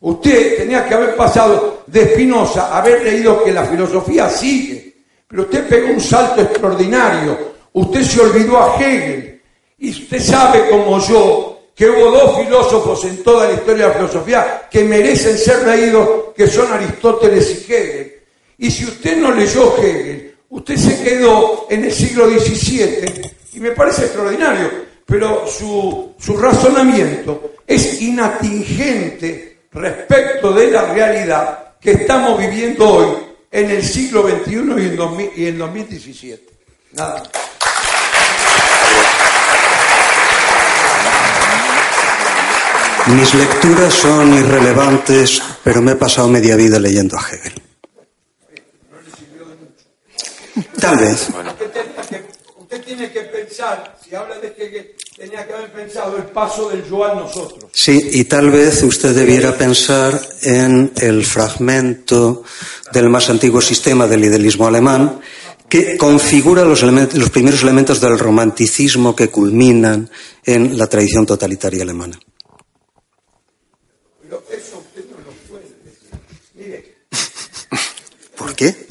[0.00, 4.94] Usted tenía que haber pasado de Spinoza, haber leído que la filosofía sigue,
[5.26, 7.54] pero usted pegó un salto extraordinario.
[7.72, 9.40] Usted se olvidó a Hegel.
[9.78, 13.94] Y usted sabe como yo que hubo dos filósofos en toda la historia de la
[13.94, 18.14] filosofía que merecen ser leídos, que son Aristóteles y Hegel.
[18.58, 23.72] Y si usted no leyó Hegel, usted se quedó en el siglo XVII, y me
[23.72, 24.70] parece extraordinario,
[25.04, 33.08] pero su, su razonamiento es inatingente respecto de la realidad que estamos viviendo hoy
[33.50, 36.52] en el siglo XXI y en, 2000 y en 2017.
[36.92, 37.22] Nada.
[43.06, 47.63] mis lecturas son irrelevantes, pero me he pasado media vida leyendo a Hegel.
[50.80, 51.28] Tal vez.
[51.30, 51.70] Usted
[52.68, 56.84] que, tiene que pensar, si habla de Hegel, tenía que haber pensado el paso del
[56.88, 57.70] yo a nosotros.
[57.72, 62.42] Sí, y tal vez usted debiera pensar en el fragmento
[62.92, 65.20] del más antiguo sistema del idealismo alemán
[65.68, 70.08] que configura los, elementos- los primeros elementos del romanticismo que culminan
[70.44, 72.18] en la tradición totalitaria alemana.
[74.22, 76.18] Pero eso usted no lo puede decir.
[76.54, 76.94] Mire,
[78.36, 78.86] ¿Por qué?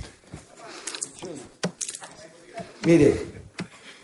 [2.85, 3.13] Mire,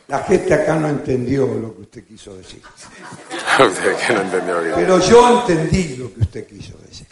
[0.07, 2.61] la gente acá no entendió lo que usted quiso decir.
[3.57, 4.75] que no entendió bien.
[4.75, 7.07] Pero yo entendí lo que usted quiso decir.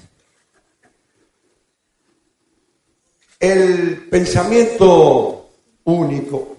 [3.39, 5.49] el pensamiento
[5.83, 6.57] único,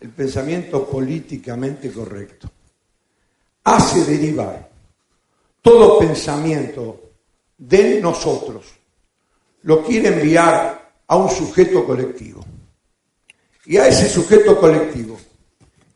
[0.00, 2.48] el pensamiento políticamente correcto,
[3.64, 4.68] hace derivar
[5.60, 7.00] todo pensamiento
[7.58, 8.64] de nosotros,
[9.62, 12.44] lo quiere enviar a un sujeto colectivo.
[13.68, 15.18] Y a ese sujeto colectivo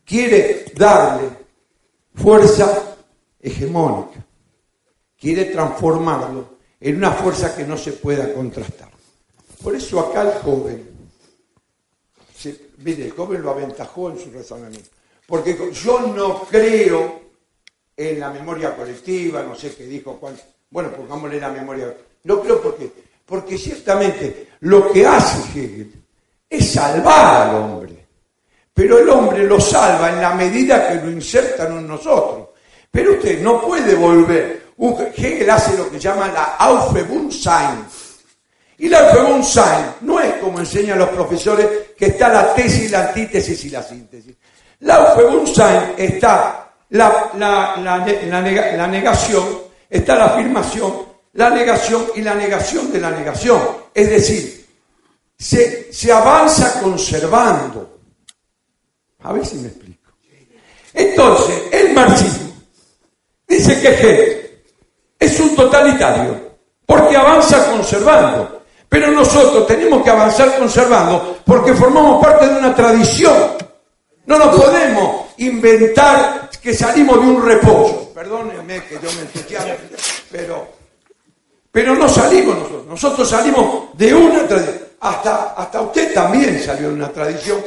[0.05, 1.27] quiere darle
[2.13, 2.97] fuerza
[3.41, 4.23] hegemónica,
[5.19, 8.91] quiere transformarlo en una fuerza que no se pueda contrastar.
[9.63, 10.87] Por eso acá el joven,
[12.77, 14.91] mire, el joven lo aventajó en su razonamiento,
[15.25, 17.21] porque yo no creo
[17.97, 20.35] en la memoria colectiva, no sé qué dijo Juan,
[20.69, 21.91] bueno, pongámosle la memoria,
[22.25, 22.91] no creo porque,
[23.25, 26.02] porque ciertamente lo que hace Hegel
[26.57, 28.07] es salvar al hombre,
[28.73, 32.49] pero el hombre lo salva en la medida que lo insertan en nosotros.
[32.91, 34.61] Pero usted no puede volver.
[35.15, 37.85] Hegel hace lo que llama la Aufhebungssein.
[38.77, 41.67] Y la Aufhebungssein no es como enseñan los profesores
[41.97, 44.35] que está la tesis, la antítesis y la síntesis.
[44.81, 47.31] La Aufhebungssein está la
[48.91, 49.43] negación,
[49.89, 50.93] está la afirmación,
[51.33, 53.59] la negación y la negación de la negación.
[53.91, 54.62] Es decir,
[55.43, 57.99] se, avanza conservando.
[59.23, 60.11] A ver si me explico.
[60.93, 62.53] Entonces, el marxismo
[63.47, 64.63] dice que
[65.19, 66.55] es un totalitario,
[66.85, 68.61] porque avanza conservando.
[68.87, 73.33] Pero nosotros tenemos que avanzar conservando porque formamos parte de una tradición.
[74.25, 78.11] No nos podemos inventar que salimos de un reposo.
[78.13, 79.77] Perdónenme que yo me entusiasme,
[80.31, 80.67] pero,
[81.71, 82.85] pero no salimos nosotros.
[82.85, 84.92] Nosotros salimos de una tradición.
[85.03, 87.61] Hasta, hasta usted también salió de una tradición.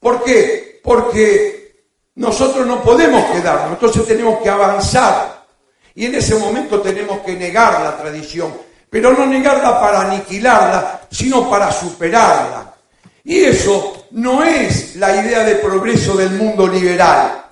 [0.00, 0.80] ¿Por qué?
[0.82, 1.84] Porque
[2.16, 5.44] nosotros no podemos quedarnos, entonces tenemos que avanzar.
[5.94, 8.52] Y en ese momento tenemos que negar la tradición,
[8.90, 12.74] pero no negarla para aniquilarla, sino para superarla.
[13.22, 17.44] Y eso no es la idea de progreso del mundo liberal.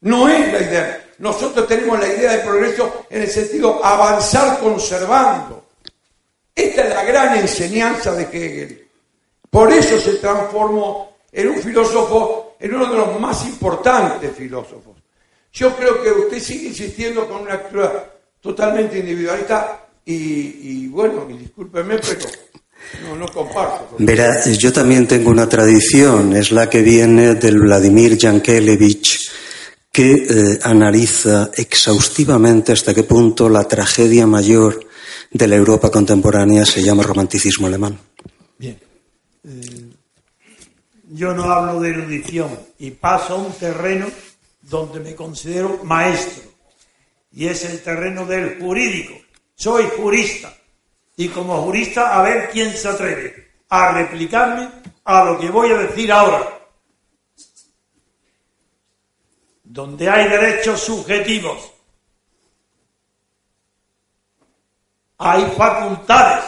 [0.00, 1.04] No es la idea.
[1.18, 5.61] Nosotros tenemos la idea de progreso en el sentido avanzar conservando.
[6.54, 8.88] Esta es la gran enseñanza de Hegel.
[9.50, 14.96] Por eso se transformó en un filósofo, en uno de los más importantes filósofos.
[15.52, 17.84] Yo creo que usted sigue insistiendo con una actitud
[18.40, 22.26] totalmente individualista y, bueno, discúlpeme, pero
[23.04, 23.96] no, no comparto.
[23.98, 29.30] Verá, yo también tengo una tradición, es la que viene del Vladimir Yankelevich,
[29.92, 34.86] que eh, analiza exhaustivamente hasta qué punto la tragedia mayor
[35.32, 37.98] de la Europa contemporánea se llama romanticismo alemán.
[38.58, 38.78] Bien.
[39.44, 39.90] Eh,
[41.10, 44.06] yo no hablo de erudición y paso a un terreno
[44.60, 46.50] donde me considero maestro
[47.32, 49.14] y es el terreno del jurídico.
[49.54, 50.54] Soy jurista
[51.16, 54.68] y como jurista a ver quién se atreve a replicarme
[55.04, 56.58] a lo que voy a decir ahora.
[59.64, 61.71] Donde hay derechos subjetivos
[65.22, 66.44] hay facultades,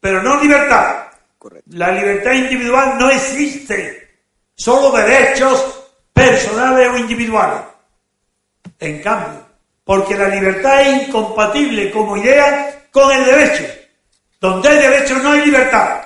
[0.00, 1.06] pero no libertad.
[1.70, 4.18] La libertad individual no existe,
[4.54, 7.60] solo derechos personales o individuales.
[8.78, 9.46] En cambio,
[9.84, 13.64] porque la libertad es incompatible como idea con el derecho.
[14.40, 16.02] Donde hay derecho no hay libertad.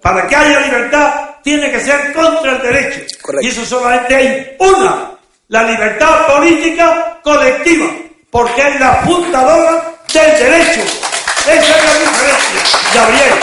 [0.00, 3.00] Para que haya libertad tiene que ser contra el derecho.
[3.40, 5.12] Y eso solamente hay una,
[5.48, 7.86] la libertad política colectiva,
[8.30, 10.80] porque es la fundadora del derecho.
[10.80, 13.34] Esa es la diferencia, Gabriel.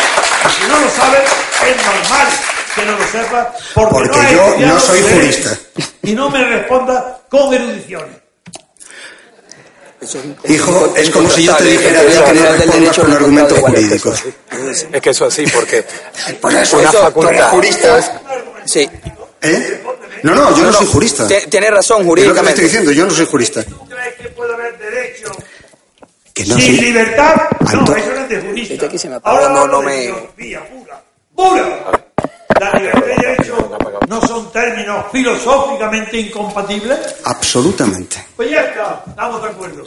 [0.55, 1.21] Si no lo sabes,
[1.67, 2.27] es normal
[2.75, 5.57] que no lo sepa, porque, porque no yo no soy jurista.
[6.03, 8.15] Y no me responda con erudiciones.
[10.47, 14.23] Hijo, es como si yo te dijera que no respondas con argumentos jurídicos.
[14.93, 15.83] Es que eso así, porque
[16.41, 17.49] Por eso, una eso, facultad.
[17.49, 18.11] juristas.
[18.65, 18.89] Sí,
[19.41, 19.83] ¿Eh?
[20.23, 21.27] No, no, yo no soy jurista.
[21.27, 22.61] T- Tiene razón Es lo que te estoy jurídicamente.
[22.61, 23.63] diciendo, yo no soy jurista.
[23.63, 25.31] ¿Tú crees que puede haber derecho
[26.39, 27.35] Que no sin libertad?
[27.59, 28.73] No, eso no es de jurista.
[28.75, 31.01] Este aquí se me apagó, Ahora no, no me- filosofía pura.
[31.35, 31.63] ¡Pura!
[32.61, 36.97] La libertad y el derecho no son términos filosóficamente incompatibles.
[37.25, 38.25] Absolutamente.
[38.37, 39.83] Pues ya está, estamos de acuerdo.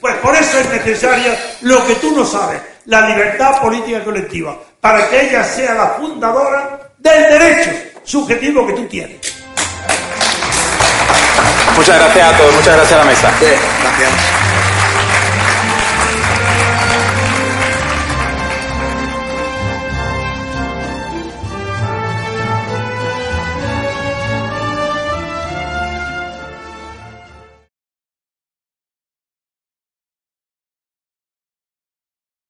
[0.00, 5.06] Pues por eso es necesaria lo que tú no sabes, la libertad política colectiva, para
[5.10, 7.70] que ella sea la fundadora del derecho
[8.04, 9.18] subjetivo que tú tienes.
[11.76, 13.30] Muchas gracias a todos, muchas gracias a la mesa.
[13.38, 14.29] Gracias.